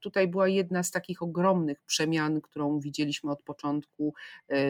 Tutaj 0.00 0.28
była 0.28 0.48
jedna 0.48 0.82
z 0.82 0.90
takich 0.90 1.22
ogromnych 1.22 1.82
przemian, 1.82 2.40
którą 2.40 2.80
widzieliśmy 2.80 3.30
od 3.30 3.42
początku 3.42 4.14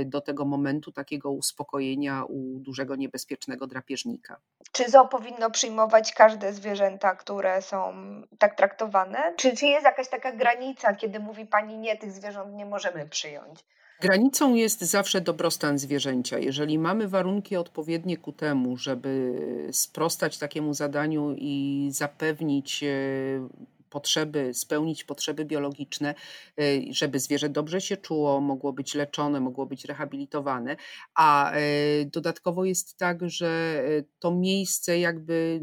do 0.07 0.21
tego 0.21 0.45
momentu 0.45 0.93
takiego 0.93 1.31
uspokojenia 1.31 2.25
u 2.25 2.59
dużego 2.59 2.97
niebezpiecznego 2.97 3.67
drapieżnika. 3.67 4.41
Czy 4.73 4.91
zoo 4.91 5.09
powinno 5.09 5.51
przyjmować 5.51 6.13
każde 6.13 6.53
zwierzęta 6.53 7.10
które 7.15 7.63
są 7.63 7.95
tak 8.39 8.57
traktowane? 8.57 9.35
Czy, 9.37 9.57
czy 9.57 9.67
jest 9.67 9.85
jakaś 9.85 10.09
taka 10.09 10.33
granica, 10.33 10.95
kiedy 10.95 11.21
mówi 11.21 11.47
Pani, 11.47 11.79
nie, 11.79 11.97
tych 11.97 12.13
zwierząt 12.13 12.55
nie 12.55 12.67
możemy 12.67 13.09
przyjąć? 13.09 13.65
Granicą 14.01 14.55
jest 14.55 14.81
zawsze 14.81 15.21
dobrostan 15.21 15.79
zwierzęcia. 15.79 16.39
Jeżeli 16.39 16.79
mamy 16.79 17.09
warunki 17.09 17.57
odpowiednie 17.57 18.17
ku 18.17 18.33
temu, 18.33 18.77
żeby 18.77 19.33
sprostać 19.73 20.39
takiemu 20.39 20.75
zadaniu 20.75 21.35
i 21.39 21.89
zapewnić 21.93 22.83
e, 22.85 22.89
potrzeby, 23.91 24.55
spełnić 24.55 25.05
potrzeby 25.05 25.45
biologiczne, 25.45 26.15
y, 26.61 26.85
żeby 26.91 27.21
zwierzę 27.21 27.49
dobrze 27.49 27.81
się 27.81 27.97
czuło, 27.97 28.41
mogło 28.41 28.73
być 28.73 28.95
leczone, 28.95 29.41
mogło 29.41 29.67
być 29.67 29.85
rehabilitowane. 29.85 30.77
A 31.15 31.57
y, 31.57 32.11
dodatkowo 32.13 32.65
jest 32.65 32.99
tak, 32.99 33.31
że 33.31 33.83
to 34.19 34.31
miejsce 34.31 34.99
jakby 34.99 35.61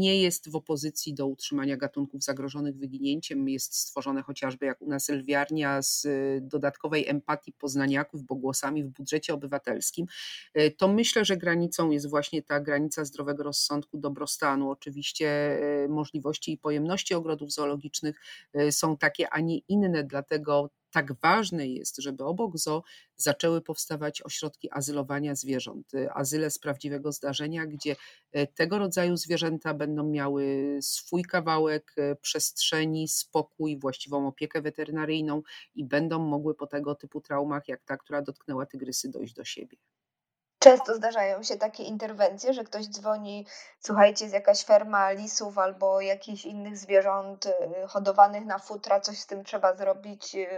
nie 0.00 0.22
jest 0.22 0.50
w 0.50 0.56
opozycji 0.56 1.14
do 1.14 1.26
utrzymania 1.26 1.76
gatunków 1.76 2.24
zagrożonych 2.24 2.76
wyginięciem. 2.76 3.48
Jest 3.48 3.76
stworzone 3.76 4.22
chociażby 4.22 4.66
jak 4.66 4.82
u 4.82 4.88
nas 4.88 5.08
lwiarnia 5.08 5.82
z 5.82 6.06
dodatkowej 6.42 7.08
empatii 7.08 7.52
poznaniaków, 7.52 8.22
bo 8.22 8.34
głosami 8.34 8.84
w 8.84 8.88
budżecie 8.88 9.34
obywatelskim. 9.34 10.06
To 10.76 10.88
myślę, 10.88 11.24
że 11.24 11.36
granicą 11.36 11.90
jest 11.90 12.10
właśnie 12.10 12.42
ta 12.42 12.60
granica 12.60 13.04
zdrowego 13.04 13.42
rozsądku, 13.42 13.98
dobrostanu, 13.98 14.70
oczywiście 14.70 15.58
możliwości 15.88 16.52
i 16.52 16.58
pojemności 16.58 17.14
ogrodów 17.14 17.52
zoologicznych 17.52 18.20
y, 18.56 18.72
są 18.72 18.96
takie, 18.96 19.30
a 19.30 19.40
nie 19.40 19.58
inne, 19.58 20.04
dlatego 20.04 20.70
tak 20.90 21.12
ważne 21.12 21.68
jest, 21.68 21.96
żeby 21.96 22.24
obok 22.24 22.58
zoo 22.58 22.82
zaczęły 23.16 23.60
powstawać 23.62 24.22
ośrodki 24.22 24.68
azylowania 24.70 25.34
zwierząt, 25.34 25.92
azyle 26.14 26.50
z 26.50 26.58
prawdziwego 26.58 27.12
zdarzenia, 27.12 27.66
gdzie 27.66 27.96
y, 28.36 28.46
tego 28.54 28.78
rodzaju 28.78 29.16
zwierzęta 29.16 29.74
będą 29.74 30.04
miały 30.04 30.78
swój 30.80 31.22
kawałek 31.22 31.94
przestrzeni, 32.20 33.08
spokój, 33.08 33.78
właściwą 33.78 34.26
opiekę 34.28 34.62
weterynaryjną 34.62 35.42
i 35.74 35.84
będą 35.84 36.18
mogły 36.18 36.54
po 36.54 36.66
tego 36.66 36.94
typu 36.94 37.20
traumach, 37.20 37.68
jak 37.68 37.84
ta, 37.84 37.96
która 37.96 38.22
dotknęła 38.22 38.66
tygrysy, 38.66 39.08
dojść 39.08 39.34
do 39.34 39.44
siebie. 39.44 39.76
Często 40.62 40.94
zdarzają 40.94 41.42
się 41.42 41.56
takie 41.56 41.82
interwencje, 41.82 42.54
że 42.54 42.64
ktoś 42.64 42.86
dzwoni, 42.86 43.46
słuchajcie, 43.80 44.24
jest 44.24 44.34
jakaś 44.34 44.64
ferma 44.64 45.10
lisów 45.10 45.58
albo 45.58 46.00
jakichś 46.00 46.44
innych 46.44 46.78
zwierząt 46.78 47.46
y, 47.46 47.52
hodowanych 47.88 48.44
na 48.44 48.58
futra, 48.58 49.00
coś 49.00 49.18
z 49.18 49.26
tym 49.26 49.44
trzeba 49.44 49.74
zrobić, 49.76 50.34
y, 50.34 50.48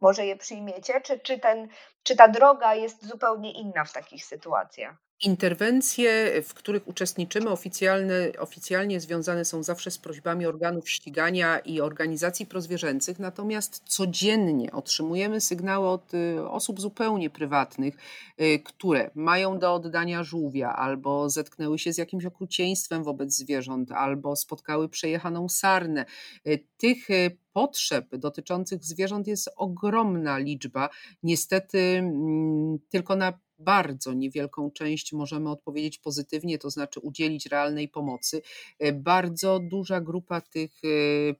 może 0.00 0.26
je 0.26 0.36
przyjmiecie? 0.36 1.00
Czy, 1.00 1.18
czy, 1.18 1.38
ten, 1.38 1.68
czy 2.02 2.16
ta 2.16 2.28
droga 2.28 2.74
jest 2.74 3.06
zupełnie 3.06 3.52
inna 3.52 3.84
w 3.84 3.92
takich 3.92 4.24
sytuacjach? 4.24 4.96
Interwencje, 5.24 6.42
w 6.42 6.54
których 6.54 6.88
uczestniczymy, 6.88 7.50
oficjalne, 7.50 8.32
oficjalnie 8.38 9.00
związane 9.00 9.44
są 9.44 9.62
zawsze 9.62 9.90
z 9.90 9.98
prośbami 9.98 10.46
organów 10.46 10.90
ścigania 10.90 11.58
i 11.58 11.80
organizacji 11.80 12.46
prozwierzęcych, 12.46 13.18
natomiast 13.18 13.82
codziennie 13.86 14.72
otrzymujemy 14.72 15.40
sygnały 15.40 15.88
od 15.88 16.14
y, 16.14 16.48
osób 16.48 16.80
zupełnie 16.80 17.30
prywatnych, 17.30 17.96
y, 18.40 18.58
które 18.64 19.10
mają 19.14 19.58
do 19.58 19.74
oddania 19.74 20.24
żółwia, 20.24 20.72
albo 20.76 21.30
zetknęły 21.30 21.78
się 21.78 21.92
z 21.92 21.98
jakimś 21.98 22.24
okrucieństwem 22.24 23.04
wobec 23.04 23.32
zwierząt, 23.32 23.92
albo 23.92 24.36
spotkały 24.36 24.88
przejechaną 24.88 25.48
sarnę. 25.48 26.04
Y, 26.46 26.66
tych 26.76 27.08
potrzeb 27.52 28.16
dotyczących 28.16 28.84
zwierząt 28.84 29.26
jest 29.26 29.50
ogromna 29.56 30.38
liczba. 30.38 30.88
Niestety 31.22 31.78
mm, 31.78 32.78
tylko 32.90 33.16
na 33.16 33.43
bardzo 33.58 34.12
niewielką 34.12 34.70
część 34.70 35.12
możemy 35.12 35.50
odpowiedzieć 35.50 35.98
pozytywnie, 35.98 36.58
to 36.58 36.70
znaczy 36.70 37.00
udzielić 37.00 37.46
realnej 37.46 37.88
pomocy. 37.88 38.42
E, 38.78 38.92
bardzo 38.92 39.58
duża 39.58 40.00
grupa 40.00 40.40
tych 40.40 40.72
e, 40.84 40.88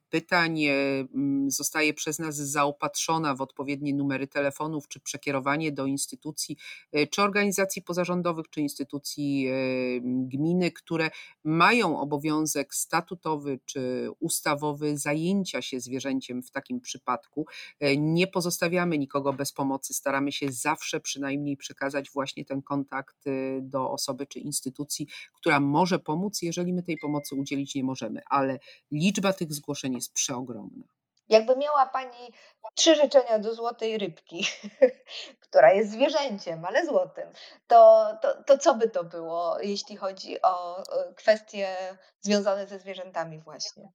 pytań 0.09 0.63
e, 0.63 0.73
zostaje 1.47 1.93
przez 1.93 2.19
nas 2.19 2.35
zaopatrzona 2.35 3.35
w 3.35 3.41
odpowiednie 3.41 3.93
numery 3.93 4.27
telefonów, 4.27 4.87
czy 4.87 4.99
przekierowanie 4.99 5.71
do 5.71 5.85
instytucji, 5.85 6.57
czy 7.11 7.21
organizacji 7.21 7.81
pozarządowych, 7.81 8.49
czy 8.49 8.61
instytucji 8.61 9.47
gminy, 10.03 10.71
które 10.71 11.09
mają 11.43 11.99
obowiązek 11.99 12.75
statutowy 12.75 13.59
czy 13.65 14.09
ustawowy 14.19 14.97
zajęcia 14.97 15.61
się 15.61 15.79
zwierzęciem 15.79 16.43
w 16.43 16.51
takim 16.51 16.81
przypadku. 16.81 17.45
Nie 17.97 18.27
pozostawiamy 18.27 18.97
nikogo 18.97 19.33
bez 19.33 19.53
pomocy, 19.53 19.93
staramy 19.93 20.31
się 20.31 20.51
zawsze 20.51 20.99
przynajmniej 20.99 21.57
przekazać 21.57 22.04
właśnie 22.11 22.45
ten 22.45 22.61
kontakt 22.61 23.27
y, 23.27 23.59
do 23.61 23.91
osoby 23.91 24.27
czy 24.27 24.39
instytucji, 24.39 25.07
która 25.33 25.59
może 25.59 25.99
pomóc, 25.99 26.41
jeżeli 26.41 26.73
my 26.73 26.83
tej 26.83 26.97
pomocy 26.97 27.35
udzielić 27.35 27.75
nie 27.75 27.83
możemy, 27.83 28.21
ale 28.29 28.59
liczba 28.91 29.33
tych 29.33 29.53
zgłoszeń 29.53 29.93
jest 29.93 30.13
przeogromna. 30.13 30.83
Jakby 31.29 31.55
miała 31.57 31.85
Pani 31.85 32.31
trzy 32.75 32.95
życzenia 32.95 33.39
do 33.39 33.55
złotej 33.55 33.97
rybki, 33.97 34.45
która 35.49 35.73
jest 35.73 35.91
zwierzęciem, 35.91 36.65
ale 36.65 36.85
złotym, 36.85 37.29
to, 37.67 38.07
to, 38.21 38.43
to 38.43 38.57
co 38.57 38.75
by 38.75 38.89
to 38.89 39.03
było, 39.03 39.59
jeśli 39.59 39.97
chodzi 39.97 40.41
o 40.41 40.83
kwestie 41.15 41.97
związane 42.21 42.67
ze 42.67 42.79
zwierzętami 42.79 43.39
właśnie? 43.39 43.91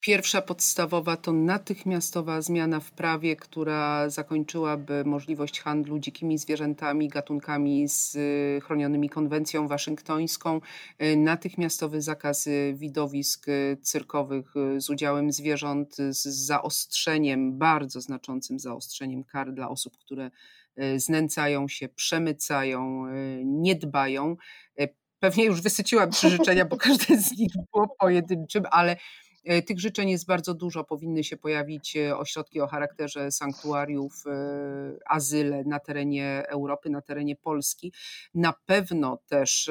Pierwsza 0.00 0.42
podstawowa 0.42 1.16
to 1.16 1.32
natychmiastowa 1.32 2.42
zmiana 2.42 2.80
w 2.80 2.90
prawie, 2.90 3.36
która 3.36 4.10
zakończyłaby 4.10 5.04
możliwość 5.04 5.60
handlu 5.60 5.98
dzikimi 5.98 6.38
zwierzętami, 6.38 7.08
gatunkami 7.08 7.88
z 7.88 8.14
y, 8.14 8.60
chronionymi 8.64 9.08
konwencją 9.08 9.68
waszyngtońską, 9.68 10.60
y, 11.02 11.16
natychmiastowy 11.16 12.02
zakaz 12.02 12.46
y, 12.46 12.74
widowisk 12.76 13.46
cyrkowych 13.82 14.54
z 14.78 14.90
udziałem 14.90 15.32
zwierząt, 15.32 15.96
z 15.96 16.28
zaostrzeniem, 16.28 17.58
bardzo 17.58 18.00
znaczącym 18.00 18.58
zaostrzeniem 18.58 19.24
kar 19.24 19.52
dla 19.52 19.68
osób, 19.68 19.98
które 19.98 20.30
znęcają 20.96 21.68
się, 21.68 21.88
przemycają, 21.88 23.06
nie 23.44 23.74
dbają. 23.74 24.36
Pewnie 25.18 25.44
już 25.44 25.62
wysyciłam 25.62 26.10
trzy 26.10 26.38
bo 26.68 26.76
każde 26.76 27.16
z 27.16 27.38
nich 27.38 27.52
było 27.72 27.96
pojedynczym, 28.00 28.62
ale 28.70 28.96
tych 29.66 29.80
życzeń 29.80 30.10
jest 30.10 30.26
bardzo 30.26 30.54
dużo. 30.54 30.84
Powinny 30.84 31.24
się 31.24 31.36
pojawić 31.36 31.96
e, 31.96 32.16
ośrodki 32.18 32.60
o 32.60 32.66
charakterze 32.66 33.32
sanktuariów, 33.32 34.24
e, 34.26 34.32
azyle 35.06 35.64
na 35.64 35.80
terenie 35.80 36.42
Europy, 36.48 36.90
na 36.90 37.02
terenie 37.02 37.36
Polski. 37.36 37.92
Na 38.34 38.54
pewno 38.66 39.18
też 39.26 39.70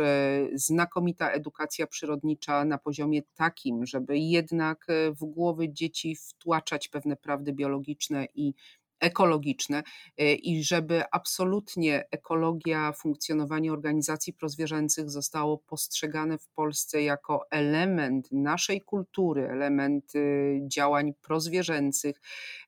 znakomita 0.53 1.31
edukacja 1.31 1.87
przyrodnicza 1.87 2.65
na 2.65 2.77
poziomie 2.77 3.21
takim, 3.35 3.85
żeby 3.85 4.17
jednak 4.17 4.87
w 5.21 5.25
głowy 5.25 5.69
dzieci 5.69 6.15
wtłaczać 6.15 6.87
pewne 6.87 7.15
prawdy 7.15 7.53
biologiczne 7.53 8.27
i 8.35 8.53
ekologiczne 8.99 9.83
y, 10.21 10.33
i 10.33 10.63
żeby 10.63 11.03
absolutnie 11.11 12.05
ekologia, 12.11 12.91
funkcjonowanie 12.91 13.73
organizacji 13.73 14.33
prozwierzęcych 14.33 15.09
zostało 15.09 15.57
postrzegane 15.57 16.37
w 16.37 16.47
Polsce 16.47 17.01
jako 17.01 17.45
element 17.51 18.31
naszej 18.31 18.81
kultury, 18.81 19.49
element 19.49 20.15
y, 20.15 20.59
działań 20.67 21.13
prozwierzęcych, 21.21 22.21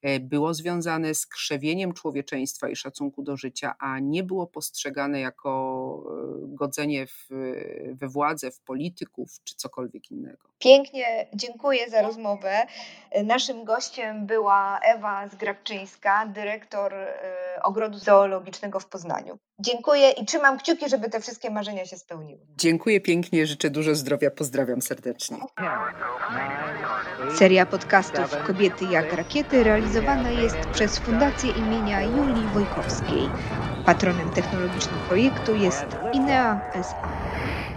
y, 0.06 0.20
było 0.20 0.54
związane 0.54 1.14
z 1.14 1.28
krzewieniem 1.28 1.94
człowieczeństwa 1.94 2.70
i 2.70 2.76
szacunku 2.76 3.24
do 3.24 3.38
życia, 3.38 3.76
a 3.80 4.00
nie 4.00 4.24
było 4.24 4.48
postrzegane 4.48 5.20
jako 5.20 5.52
godzenie 6.48 7.08
w, 7.08 7.28
we 7.94 8.08
władzę, 8.08 8.52
w 8.52 8.60
polityków 8.60 9.30
czy 9.44 9.56
cokolwiek 9.56 10.12
innego. 10.12 10.52
Pięknie 10.60 11.28
dziękuję 11.34 11.90
za 11.90 12.02
rozmowę. 12.02 12.66
Naszym 13.24 13.64
gościem 13.64 14.26
była 14.26 14.80
Ewa 14.80 15.28
Zgrabczyńska, 15.28 16.21
dyrektor 16.26 16.94
y, 16.94 17.08
Ogrodu 17.64 17.98
Zoologicznego 17.98 18.80
w 18.80 18.86
Poznaniu. 18.86 19.38
Dziękuję 19.60 20.12
i 20.12 20.26
trzymam 20.26 20.58
kciuki, 20.58 20.90
żeby 20.90 21.10
te 21.10 21.22
wszystkie 21.22 21.50
marzenia 21.50 21.86
się 21.86 21.98
spełniły. 21.98 22.40
Dziękuję 22.58 23.02
pięknie, 23.02 23.48
życzę 23.48 23.70
dużo 23.70 23.96
zdrowia, 23.96 24.32
pozdrawiam 24.32 24.82
serdecznie. 24.82 25.38
Seria 27.36 27.66
podcastów 27.66 28.44
Kobiety 28.48 28.86
jak 28.86 29.14
rakiety 29.14 29.64
realizowana 29.64 30.30
jest 30.30 30.58
przez 30.58 31.00
Fundację 31.00 31.52
imienia 31.52 32.02
Julii 32.02 32.48
Wojkowskiej. 32.54 33.30
Patronem 33.86 34.30
technologicznym 34.30 35.00
projektu 35.08 35.56
jest 35.56 35.86
INEA 36.14 36.62
SA. 36.74 37.71